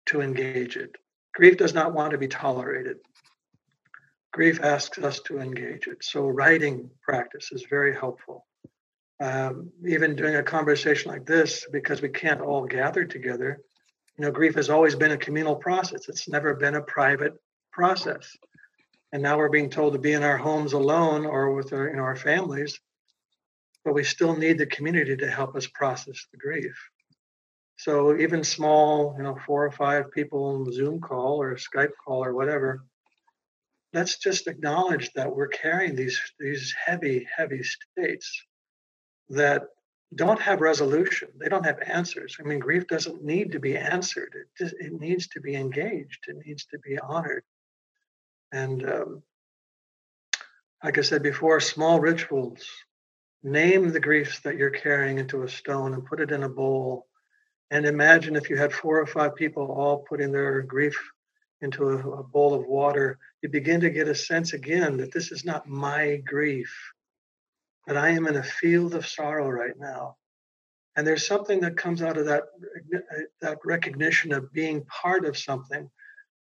[0.07, 0.97] to engage it.
[1.32, 2.97] Grief does not want to be tolerated.
[4.32, 6.03] Grief asks us to engage it.
[6.03, 8.47] So, writing practice is very helpful.
[9.20, 13.61] Um, even doing a conversation like this, because we can't all gather together,
[14.16, 16.09] you know, grief has always been a communal process.
[16.09, 17.35] It's never been a private
[17.73, 18.36] process.
[19.12, 21.97] And now we're being told to be in our homes alone or with our, you
[21.97, 22.78] know, our families,
[23.85, 26.77] but we still need the community to help us process the grief.
[27.77, 32.24] So even small, you know, four or five people on Zoom call or Skype call
[32.24, 32.85] or whatever,
[33.93, 38.43] let's just acknowledge that we're carrying these these heavy, heavy states
[39.31, 39.65] that
[40.14, 41.28] don't have resolution.
[41.40, 42.36] They don't have answers.
[42.40, 44.35] I mean, grief doesn't need to be answered.
[44.35, 46.24] It just, it needs to be engaged.
[46.28, 47.44] It needs to be honored.
[48.52, 49.22] And um,
[50.82, 52.66] like I said before, small rituals.
[53.43, 57.06] Name the griefs that you're carrying into a stone and put it in a bowl
[57.74, 60.97] and imagine if you had four or five people all putting their grief
[61.60, 65.32] into a, a bowl of water, you begin to get a sense again that this
[65.32, 66.72] is not my grief,
[67.86, 70.16] that I am in a field of sorrow right now.
[70.97, 72.44] And there's something that comes out of that,
[73.40, 75.90] that recognition of being part of something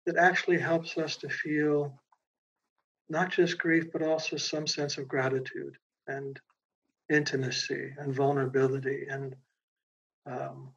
[0.06, 2.00] that actually helps us to feel
[3.10, 6.40] not just grief, but also some sense of gratitude and
[7.10, 9.36] intimacy and vulnerability and
[10.26, 10.70] um,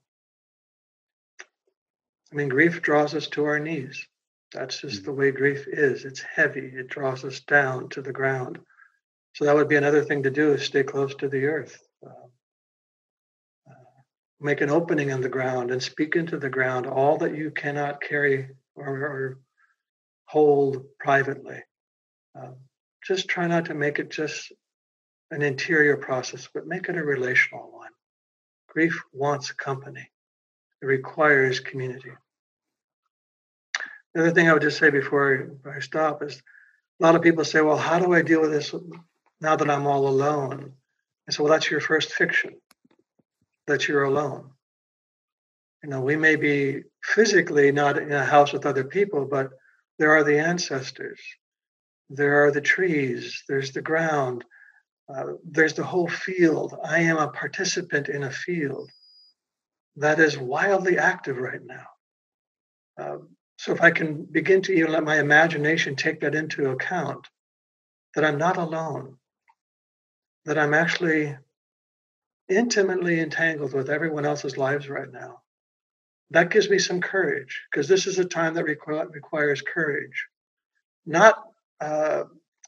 [2.32, 4.06] I mean, grief draws us to our knees.
[4.52, 5.04] That's just mm.
[5.04, 6.04] the way grief is.
[6.04, 6.72] It's heavy.
[6.74, 8.58] It draws us down to the ground.
[9.34, 11.78] So that would be another thing to do is stay close to the earth.
[12.04, 12.26] Uh,
[13.68, 13.74] uh,
[14.40, 18.02] make an opening in the ground and speak into the ground all that you cannot
[18.02, 19.38] carry or, or
[20.26, 21.62] hold privately.
[22.38, 22.52] Uh,
[23.06, 24.52] just try not to make it just
[25.30, 27.90] an interior process, but make it a relational one.
[28.68, 30.10] Grief wants company.
[30.82, 32.12] It requires community.
[34.14, 36.42] The other thing I would just say before I stop is
[37.00, 38.74] a lot of people say, well, how do I deal with this
[39.42, 40.72] now that I'm all alone?
[41.28, 42.54] I said, well, that's your first fiction,
[43.66, 44.50] that you're alone.
[45.82, 49.50] You know, we may be physically not in a house with other people, but
[49.98, 51.20] there are the ancestors,
[52.08, 54.44] there are the trees, there's the ground,
[55.12, 56.78] uh, there's the whole field.
[56.84, 58.90] I am a participant in a field
[59.96, 61.86] that is wildly active right now.
[62.96, 63.28] Um,
[63.58, 67.26] so if I can begin to even let my imagination take that into account,
[68.14, 69.18] that I'm not alone,
[70.44, 71.36] that I'm actually
[72.48, 75.42] intimately entangled with everyone else's lives right now.
[76.30, 80.26] That gives me some courage because this is a time that requ- requires courage,
[81.04, 81.42] not
[81.80, 82.24] uh,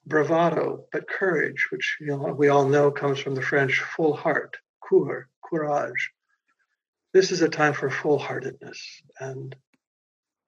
[0.06, 4.59] bravado, but courage, which you know we all know comes from the French full heart,
[4.86, 6.12] cour, courage
[7.14, 9.02] this is a time for full heartedness.
[9.20, 9.55] And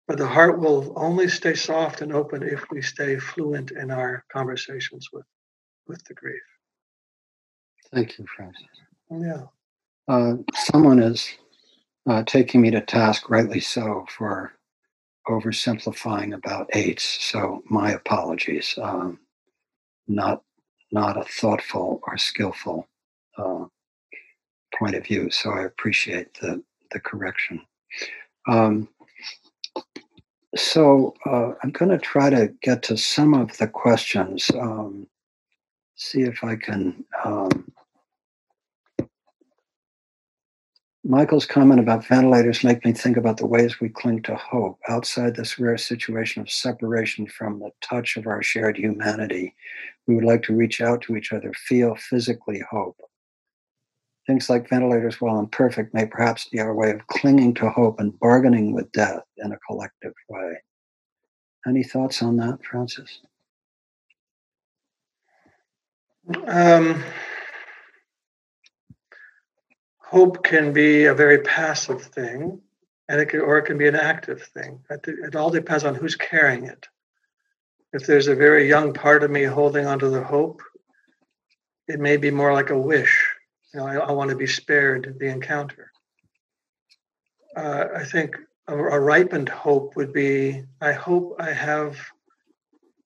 [0.09, 4.25] but the heart will only stay soft and open if we stay fluent in our
[4.33, 5.25] conversations with
[5.87, 6.43] with the grief.
[7.93, 8.65] Thank you, Francis.
[9.11, 9.43] Yeah.
[10.09, 11.29] Uh, someone is
[12.09, 14.53] uh, taking me to task, rightly so, for
[15.29, 17.05] oversimplifying about eights.
[17.05, 18.79] So my apologies.
[18.81, 19.19] Um,
[20.09, 20.43] not
[20.93, 22.87] not a thoughtful or skillful
[23.39, 23.65] uh,
[24.79, 25.31] point of view.
[25.31, 27.61] So I appreciate the, the correction.
[28.49, 28.89] Um,
[30.55, 34.51] so uh, I'm going to try to get to some of the questions.
[34.59, 35.09] Um,
[35.97, 37.73] see if I can um,
[41.09, 45.37] Michael's comment about ventilators make me think about the ways we cling to hope outside
[45.37, 49.55] this rare situation of separation from the touch of our shared humanity.
[50.09, 52.97] We would like to reach out to each other, feel physically hope.
[54.27, 58.19] Things like ventilators, while imperfect, may perhaps be our way of clinging to hope and
[58.19, 60.55] bargaining with death in a collective way.
[61.69, 63.21] Any thoughts on that, Francis?
[66.47, 67.05] Um,
[69.99, 72.61] hope can be a very passive thing,
[73.09, 74.81] and it can, or it can be an active thing.
[74.91, 76.87] It all depends on who's carrying it.
[77.93, 80.63] If there's a very young part of me holding onto the hope,
[81.87, 83.33] it may be more like a wish.
[83.73, 85.93] You know, I, I want to be spared the encounter.
[87.57, 88.37] Uh, I think
[88.67, 91.97] a, a ripened hope would be I hope I have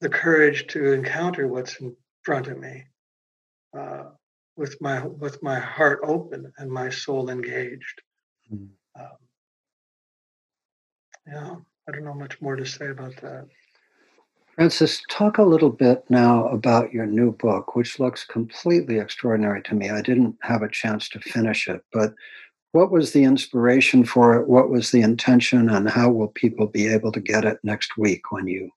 [0.00, 2.86] the courage to encounter what's in front of me.
[3.76, 4.04] Uh,
[4.56, 8.02] with my with my heart open and my soul engaged.
[8.52, 8.68] Mm.
[8.98, 9.06] Um,
[11.26, 11.54] yeah,
[11.88, 13.46] I don't know much more to say about that.
[14.56, 19.74] Francis, talk a little bit now about your new book, which looks completely extraordinary to
[19.74, 19.88] me.
[19.88, 22.12] I didn't have a chance to finish it, but
[22.72, 24.48] what was the inspiration for it?
[24.48, 28.30] What was the intention, and how will people be able to get it next week
[28.30, 28.70] when you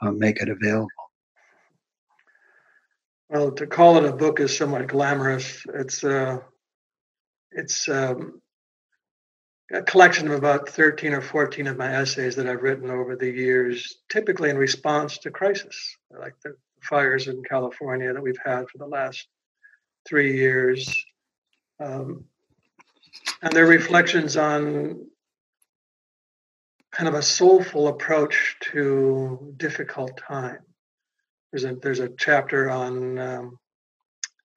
[0.00, 0.88] uh, make it available?
[3.32, 5.64] Well, to call it a book is somewhat glamorous.
[5.72, 6.40] It's uh,
[7.50, 8.42] it's um,
[9.72, 13.30] a collection of about 13 or 14 of my essays that I've written over the
[13.30, 18.76] years, typically in response to crisis, like the fires in California that we've had for
[18.76, 19.26] the last
[20.06, 20.94] three years.
[21.80, 22.26] Um,
[23.40, 25.06] and they're reflections on
[26.90, 30.60] kind of a soulful approach to difficult times.
[31.52, 33.58] There's a there's a chapter on um,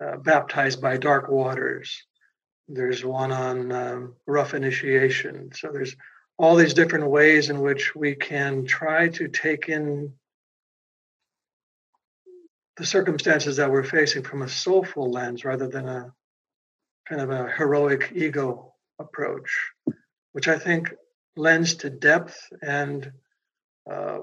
[0.03, 2.03] uh, baptized by dark waters.
[2.67, 5.51] There's one on um, rough initiation.
[5.53, 5.95] So there's
[6.37, 10.13] all these different ways in which we can try to take in
[12.77, 16.13] the circumstances that we're facing from a soulful lens rather than a
[17.07, 19.71] kind of a heroic ego approach,
[20.33, 20.93] which I think
[21.37, 23.11] lends to depth and
[23.89, 24.19] uh,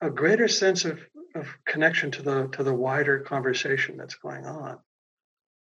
[0.00, 1.00] a greater sense of
[1.36, 4.78] of connection to the to the wider conversation that's going on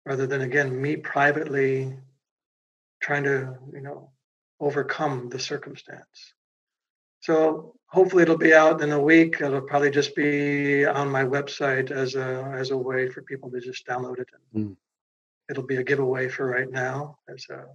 [0.04, 1.96] rather than again me privately
[3.00, 4.10] trying to you know
[4.60, 6.34] overcome the circumstance.
[7.20, 9.40] So hopefully it'll be out in a week.
[9.40, 13.60] It'll probably just be on my website as a as a way for people to
[13.60, 14.28] just download it.
[14.54, 14.76] And mm.
[15.50, 17.66] it'll be a giveaway for right now as a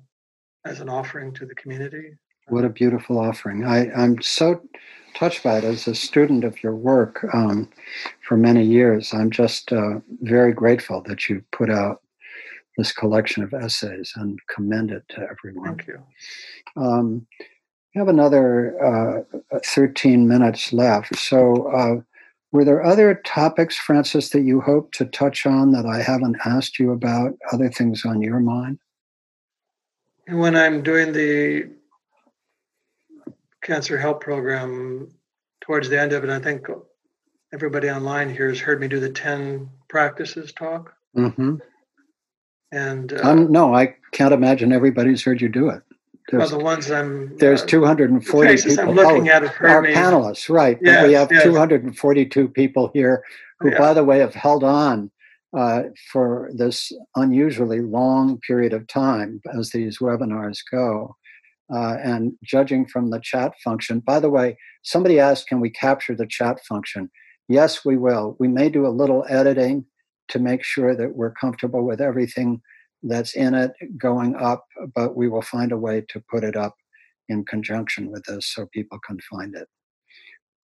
[0.66, 3.65] as an offering to the community what a beautiful offering.
[3.65, 4.61] I, I'm so
[5.15, 7.69] touched by it as a student of your work um,
[8.28, 9.14] for many years.
[9.14, 12.02] I'm just uh, very grateful that you put out
[12.78, 15.78] this collection of essays and commend it to everyone.
[15.78, 16.03] Thank you.
[16.76, 17.28] Um,
[17.94, 21.15] we have another uh, 13 minutes left.
[21.18, 22.02] So, uh,
[22.53, 26.80] were there other topics, Francis, that you hope to touch on that I haven't asked
[26.80, 27.34] you about?
[27.52, 28.80] Other things on your mind?
[30.30, 31.69] When I'm doing the
[33.64, 35.10] cancer help program
[35.62, 36.68] towards the end of it, I think
[37.54, 40.94] everybody online here has heard me do the 10 practices talk.
[41.16, 41.56] Mm-hmm.
[42.72, 45.82] And uh, um, no, I can't imagine everybody's heard you do it.
[46.30, 48.84] There's, well, the ones I'm there's uh, 240 the people.
[48.84, 49.94] I'm looking oh, at our me.
[49.94, 50.78] panelists, right?
[50.82, 51.44] Yes, we have yes.
[51.44, 53.24] 242 people here
[53.60, 53.78] who, Yeah.
[53.78, 55.10] by the way, have held on
[55.58, 61.16] uh, for this unusually long period of time as these webinars go.
[61.73, 66.15] Uh, and judging from the chat function, by the way, somebody asked, can we capture
[66.15, 67.10] the chat function?
[67.49, 68.35] Yes, we will.
[68.39, 69.85] We may do a little editing
[70.30, 72.61] to make sure that we're comfortable with everything
[73.03, 74.65] that's in it going up,
[74.95, 76.76] but we will find a way to put it up
[77.30, 79.68] in conjunction with this so people can find it.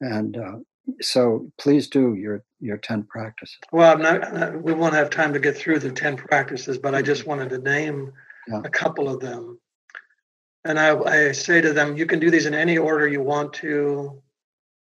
[0.01, 0.57] And uh,
[1.01, 3.57] so please do your your 10 practices.
[3.71, 6.95] Well, I'm not, uh, we won't have time to get through the 10 practices, but
[6.95, 8.11] I just wanted to name
[8.47, 8.61] Yeah.
[8.65, 9.59] a couple of them.
[10.65, 13.53] And I, I say to them, you can do these in any order you want
[13.55, 14.21] to.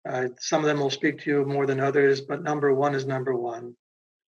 [0.09, 3.06] Uh, some of them will speak to you more than others, but number one is
[3.06, 3.76] number one,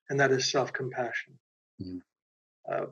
[0.08, 1.38] and that is self compassion.
[1.80, 2.02] Mhm.
[2.70, 2.86] Uh,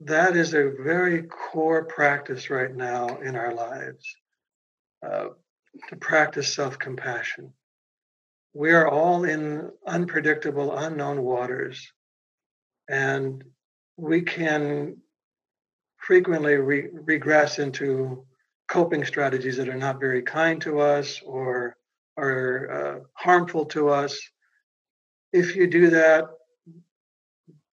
[0.00, 4.16] that is a very core practice right now in our lives
[5.04, 5.28] uh,
[5.88, 7.52] to practice self compassion.
[8.54, 11.92] We are all in unpredictable, unknown waters,
[12.88, 13.44] and
[13.96, 15.02] we can
[16.08, 18.24] frequently re- regress into
[18.66, 21.76] coping strategies that are not very kind to us or
[22.16, 24.18] are uh, harmful to us.
[25.34, 26.24] If you do that,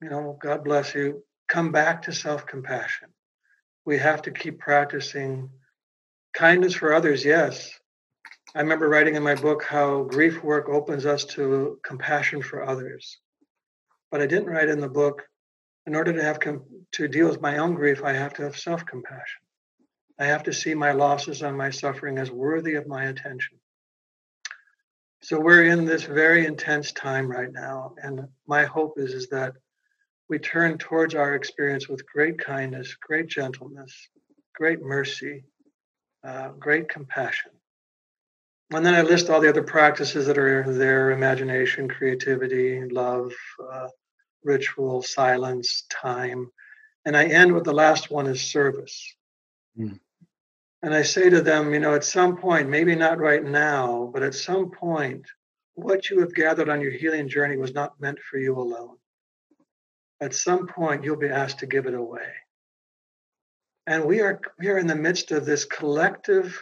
[0.01, 3.07] you know, God bless you, come back to self compassion.
[3.85, 5.49] we have to keep practicing
[6.33, 7.71] kindness for others, yes.
[8.53, 13.17] I remember writing in my book how grief work opens us to compassion for others.
[14.11, 15.23] But I didn't write in the book,
[15.85, 18.57] in order to have com- to deal with my own grief, I have to have
[18.57, 19.41] self-compassion.
[20.19, 23.57] I have to see my losses and my suffering as worthy of my attention.
[25.21, 29.53] So we're in this very intense time right now, and my hope is, is that
[30.29, 34.09] we turn towards our experience with great kindness, great gentleness,
[34.55, 35.43] great mercy,
[36.23, 37.51] uh, great compassion.
[38.71, 43.31] And then I list all the other practices that are there imagination, creativity, love,
[43.71, 43.87] uh,
[44.45, 46.51] ritual, silence, time.
[47.05, 49.15] And I end with the last one is service.
[49.77, 49.99] Mm.
[50.81, 54.23] And I say to them, you know, at some point, maybe not right now, but
[54.23, 55.25] at some point,
[55.73, 58.97] what you have gathered on your healing journey was not meant for you alone
[60.21, 62.33] at some point you'll be asked to give it away.
[63.87, 66.59] And we are we are in the midst of this collective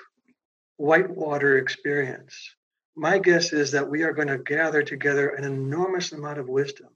[0.78, 2.56] whitewater experience.
[2.96, 6.90] My guess is that we are going to gather together an enormous amount of wisdom.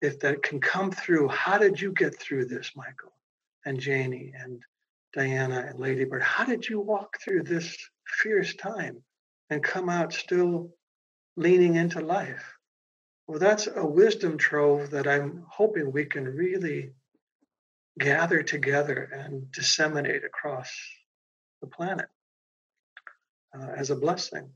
[0.00, 3.12] If that can come through, how did you get through this, Michael
[3.66, 4.62] and Janie and
[5.12, 6.22] Diana and Ladybird?
[6.22, 9.02] How did you walk through this fierce time
[9.50, 10.70] and come out still
[11.36, 12.56] leaning into life?
[13.26, 16.92] Well, that's a wisdom trove that I'm hoping we can really
[17.98, 20.72] gather together and disseminate across
[21.60, 22.08] the planet
[23.54, 24.50] uh, as a blessing.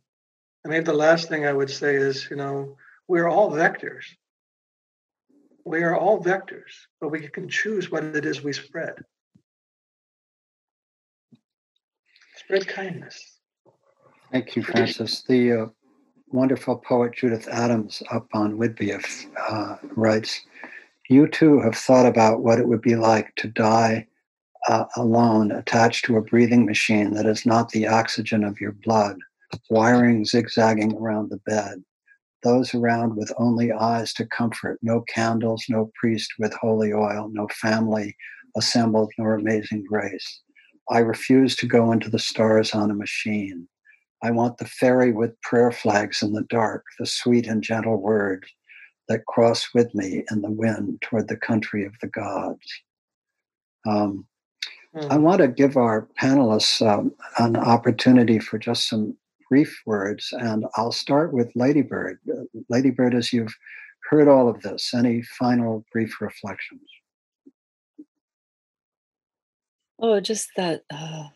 [0.64, 2.76] I mean, the last thing I would say is, you know,
[3.06, 4.04] we're all vectors.
[5.64, 8.94] We are all vectors, but we can choose what it is we spread.
[12.36, 13.38] Spread kindness.
[14.30, 15.22] Thank you, Francis.
[15.22, 15.66] The uh,
[16.28, 20.42] wonderful poet Judith Adams up on Whidbey uh, writes,
[21.08, 24.06] You too have thought about what it would be like to die
[24.68, 29.18] uh, alone, attached to a breathing machine that is not the oxygen of your blood,
[29.70, 31.82] wiring zigzagging around the bed.
[32.44, 37.48] Those around with only eyes to comfort, no candles, no priest with holy oil, no
[37.48, 38.14] family
[38.56, 40.42] assembled, nor amazing grace.
[40.90, 43.66] I refuse to go into the stars on a machine.
[44.22, 48.46] I want the ferry with prayer flags in the dark, the sweet and gentle words
[49.08, 52.82] that cross with me in the wind toward the country of the gods.
[53.86, 54.26] Um,
[54.94, 55.10] mm.
[55.10, 59.16] I want to give our panelists um, an opportunity for just some
[59.54, 62.18] brief words, and I'll start with Ladybird.
[62.28, 63.54] Uh, Ladybird, as you've
[64.10, 66.88] heard all of this, any final brief reflections?
[70.00, 70.82] Oh, just that.
[70.90, 71.28] Uh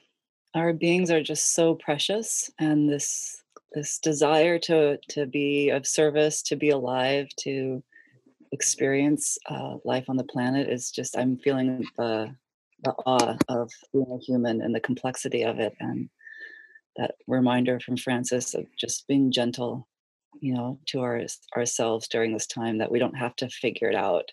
[0.54, 3.42] our beings are just so precious and this
[3.74, 7.82] this desire to to be of service to be alive to
[8.52, 12.34] experience uh, life on the planet is just i'm feeling the
[12.84, 16.08] the awe of being a human and the complexity of it and
[16.98, 19.88] that reminder from francis of just being gentle
[20.40, 21.20] you know to our,
[21.56, 24.30] ourselves during this time that we don't have to figure it out.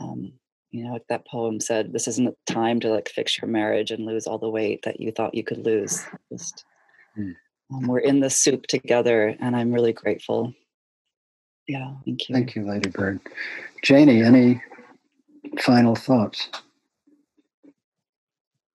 [0.00, 0.32] Um,
[0.70, 3.90] you know like that poem said this isn't the time to like fix your marriage
[3.90, 6.04] and lose all the weight that you thought you could lose.
[6.30, 6.64] Just
[7.18, 7.34] mm.
[7.72, 10.52] um, we're in the soup together and i'm really grateful.
[11.66, 12.34] Yeah thank you.
[12.34, 13.20] Thank you Ladybird.
[13.82, 14.62] janie any
[15.60, 16.48] final thoughts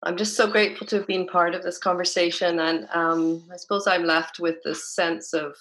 [0.03, 3.87] i'm just so grateful to have been part of this conversation and um, i suppose
[3.87, 5.55] i'm left with this sense of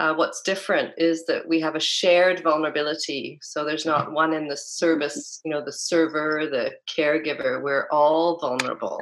[0.00, 3.38] uh, what's different is that we have a shared vulnerability.
[3.42, 7.62] So there's not one in the service, you know, the server, the caregiver.
[7.62, 8.98] We're all vulnerable.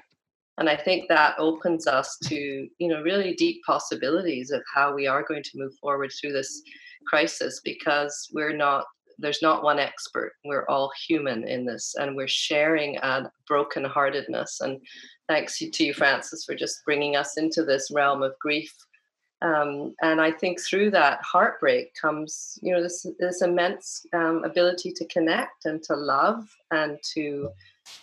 [0.58, 5.06] And I think that opens us to, you know, really deep possibilities of how we
[5.06, 6.62] are going to move forward through this
[7.06, 8.84] crisis because we're not
[9.18, 10.32] there's not one expert.
[10.44, 14.60] We're all human in this, and we're sharing a brokenheartedness.
[14.60, 14.80] And
[15.28, 18.72] thanks to you, Francis, for just bringing us into this realm of grief
[19.40, 24.92] um, and I think through that heartbreak comes, you know, this this immense um, ability
[24.92, 27.48] to connect and to love and to,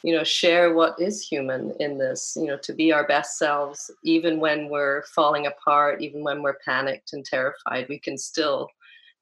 [0.01, 2.37] you know, share what is human in this.
[2.37, 6.59] You know, to be our best selves, even when we're falling apart, even when we're
[6.65, 8.69] panicked and terrified, we can still,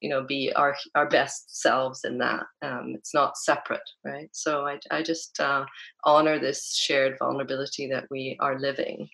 [0.03, 2.43] you know, be our our best selves in that.
[2.61, 4.29] Um, it's not separate, right?
[4.33, 5.65] So I I just uh,
[6.03, 9.09] honor this shared vulnerability that we are living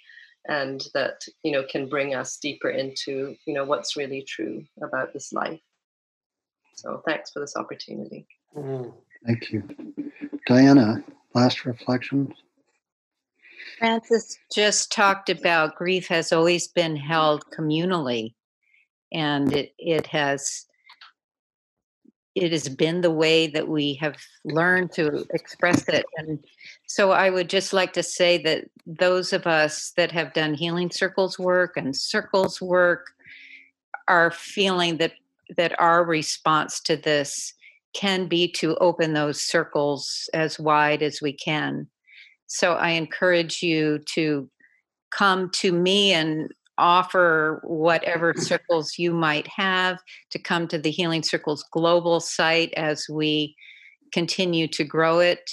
[0.48, 5.14] and that you know can bring us deeper into you know what's really true about
[5.14, 5.60] this life
[6.76, 8.26] so thanks for this opportunity
[8.56, 8.92] mm.
[9.26, 9.64] thank you
[10.48, 11.04] diana
[11.34, 12.34] last reflections
[13.78, 18.34] francis just talked about grief has always been held communally
[19.12, 20.66] and it, it has
[22.40, 26.06] it has been the way that we have learned to express it.
[26.18, 26.40] And
[26.88, 30.90] so I would just like to say that those of us that have done healing
[30.90, 33.08] circles work and circles work
[34.08, 35.14] are feeling that
[35.58, 37.54] that our response to this
[37.94, 41.88] can be to open those circles as wide as we can.
[42.48, 44.50] So I encourage you to
[45.12, 50.00] come to me and offer whatever circles you might have
[50.32, 53.56] to come to the Healing Circles global site as we
[54.12, 55.52] continue to grow it.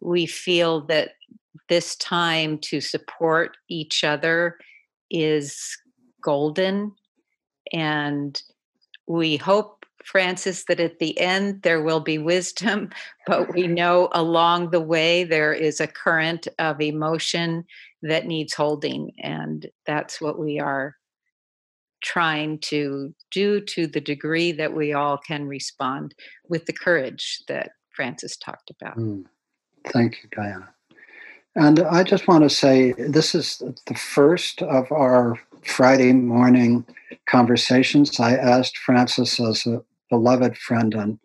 [0.00, 1.10] We feel that
[1.68, 4.56] this time to support each other
[5.10, 5.76] is
[6.22, 6.94] golden.
[7.72, 8.40] And
[9.06, 9.77] we hope,
[10.10, 12.90] Francis, that at the end there will be wisdom,
[13.26, 17.64] but we know along the way there is a current of emotion
[18.02, 19.12] that needs holding.
[19.18, 20.94] And that's what we are
[22.02, 26.14] trying to do to the degree that we all can respond
[26.48, 28.96] with the courage that Francis talked about.
[28.96, 29.24] Mm.
[29.92, 30.68] Thank you, Diana.
[31.56, 36.86] And I just want to say this is the first of our Friday morning
[37.26, 38.20] conversations.
[38.20, 41.18] I asked Francis as a beloved friend and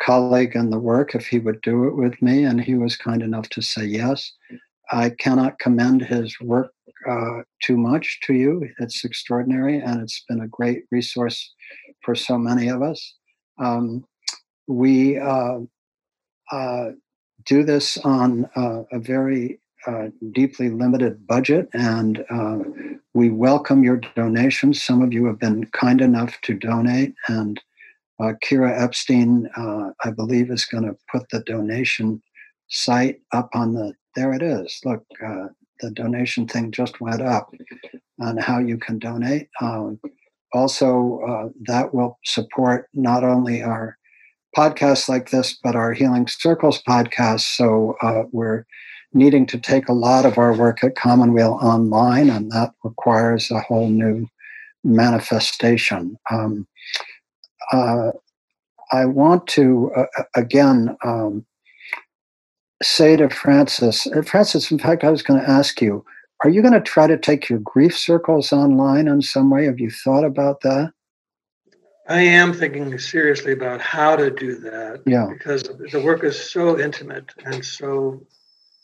[0.00, 3.22] colleague in the work, if he would do it with me, and he was kind
[3.22, 4.32] enough to say yes.
[4.90, 6.72] I cannot commend his work
[7.08, 8.68] uh, too much to you.
[8.78, 11.52] It's extraordinary, and it's been a great resource
[12.04, 13.14] for so many of us.
[13.58, 14.04] Um,
[14.66, 15.60] we uh,
[16.50, 16.90] uh,
[17.44, 22.58] do this on uh, a very uh, deeply limited budget, and uh,
[23.14, 24.82] we welcome your donations.
[24.82, 27.60] Some of you have been kind enough to donate, and
[28.20, 32.22] Kira Epstein, I believe, is going to put the donation
[32.68, 34.80] site up on the there it is.
[34.84, 35.48] Look, uh,
[35.80, 37.50] the donation thing just went up
[38.20, 39.48] on how you can donate.
[39.60, 40.00] Um,
[40.52, 43.96] also, uh, that will support not only our
[44.56, 47.40] podcasts like this, but our Healing Circles podcast.
[47.56, 48.66] So uh, we're
[49.14, 53.60] needing to take a lot of our work at Commonweal online, and that requires a
[53.60, 54.26] whole new
[54.84, 56.16] manifestation.
[56.30, 56.66] Um,
[57.72, 58.10] uh,
[58.92, 61.44] I want to, uh, again, um,
[62.82, 66.04] say to Francis, uh, Francis, in fact, I was going to ask you,
[66.44, 69.64] are you going to try to take your grief circles online in some way?
[69.64, 70.92] Have you thought about that?
[72.08, 75.02] I am thinking seriously about how to do that.
[75.06, 75.28] Yeah.
[75.32, 78.26] Because the work is so intimate and so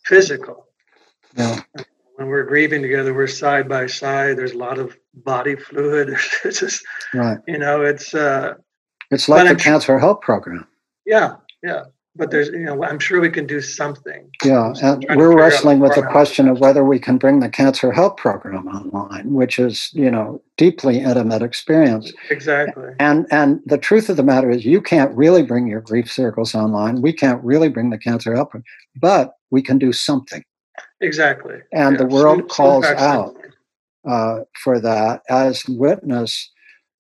[0.05, 0.69] physical.
[1.37, 1.61] Yeah.
[2.15, 4.39] When we're grieving together, we're side by side.
[4.39, 6.17] There's a lot of body fluid.
[6.45, 7.39] It's just, right.
[7.47, 8.15] you know, it's.
[8.15, 8.55] uh
[9.11, 10.67] It's like the cancer help program.
[11.07, 11.85] Yeah, yeah.
[12.17, 14.29] But there's you know i'm sure we can do something.
[14.45, 18.17] Yeah and we're wrestling with the question of whether we can bring the cancer help
[18.17, 22.13] program online which is you know deeply intimate experience.
[22.29, 22.93] Exactly.
[22.99, 26.57] And and the truth of the matter is you can't really bring your grief circles
[26.57, 27.03] online.
[27.03, 28.53] We can't really bring the cancer help
[28.97, 30.43] but we can do something.
[31.01, 31.59] Exactly.
[31.73, 31.99] And yeah.
[31.99, 33.37] the world some, calls some out
[34.09, 36.51] uh, for that as witness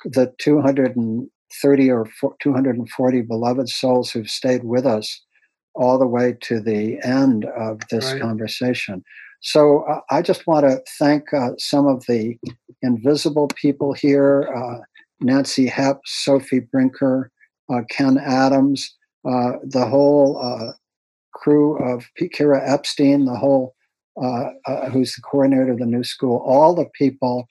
[0.05, 1.29] the 200 and
[1.63, 2.07] 30 or
[2.41, 5.23] 240 beloved souls who've stayed with us
[5.75, 8.21] all the way to the end of this right.
[8.21, 9.05] conversation.
[9.41, 12.37] So uh, I just want to thank uh, some of the
[12.83, 14.85] invisible people here uh,
[15.21, 17.31] Nancy Hepp, Sophie Brinker,
[17.73, 18.95] uh, Ken Adams,
[19.29, 20.73] uh, the whole uh,
[21.35, 23.75] crew of Kira Epstein, the whole
[24.93, 27.47] who's the coordinator of the new school, all the people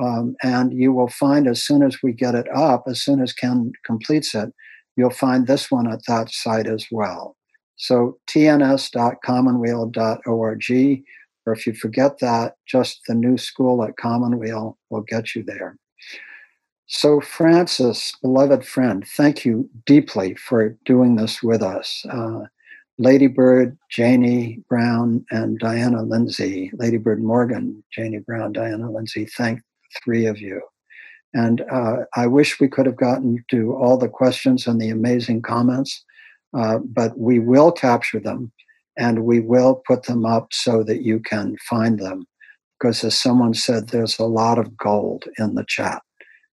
[0.00, 3.32] Um, and you will find as soon as we get it up, as soon as
[3.32, 4.52] Ken completes it,
[4.96, 7.36] you'll find this one at that site as well.
[7.76, 11.02] So tns.commonweal.org,
[11.44, 15.76] or if you forget that, just the new school at Commonweal will get you there.
[16.86, 22.04] So, Francis, beloved friend, thank you deeply for doing this with us.
[22.08, 22.42] Uh,
[22.98, 29.62] Ladybird, Janie Brown, and Diana Lindsay, Ladybird Morgan, Janie Brown, Diana Lindsay, thank
[30.04, 30.62] three of you.
[31.34, 35.42] And uh, I wish we could have gotten to all the questions and the amazing
[35.42, 36.04] comments,
[36.54, 38.52] uh, but we will capture them
[38.98, 42.26] and we will put them up so that you can find them.
[42.78, 46.02] Because as someone said, there's a lot of gold in the chat,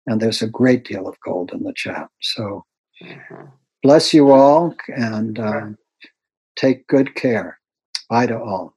[0.06, 2.08] and there's a great deal of gold in the chat.
[2.20, 2.64] So,
[3.00, 3.44] mm-hmm.
[3.82, 5.66] bless you all and uh,
[6.56, 7.60] take good care.
[8.10, 8.75] Bye to all.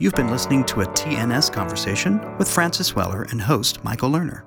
[0.00, 4.44] You've been listening to a TNS conversation with Francis Weller and host Michael Lerner.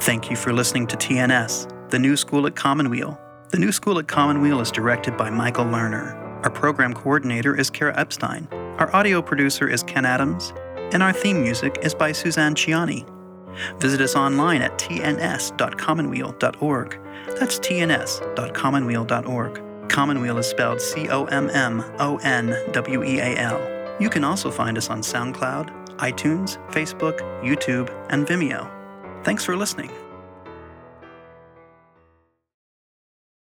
[0.00, 3.20] Thank you for listening to TNS, the new school at Commonweal.
[3.50, 6.16] The new school at Commonweal is directed by Michael Lerner.
[6.44, 8.48] Our program coordinator is Kara Epstein.
[8.78, 10.54] Our audio producer is Ken Adams.
[10.94, 13.06] And our theme music is by Suzanne Ciani.
[13.78, 16.98] Visit us online at tns.commonweal.org.
[17.38, 19.62] That's tns.commonweal.org.
[19.90, 23.75] Commonweal is spelled C O M M O N W E A L.
[23.98, 28.70] You can also find us on SoundCloud, iTunes, Facebook, YouTube, and Vimeo.
[29.24, 29.90] Thanks for listening.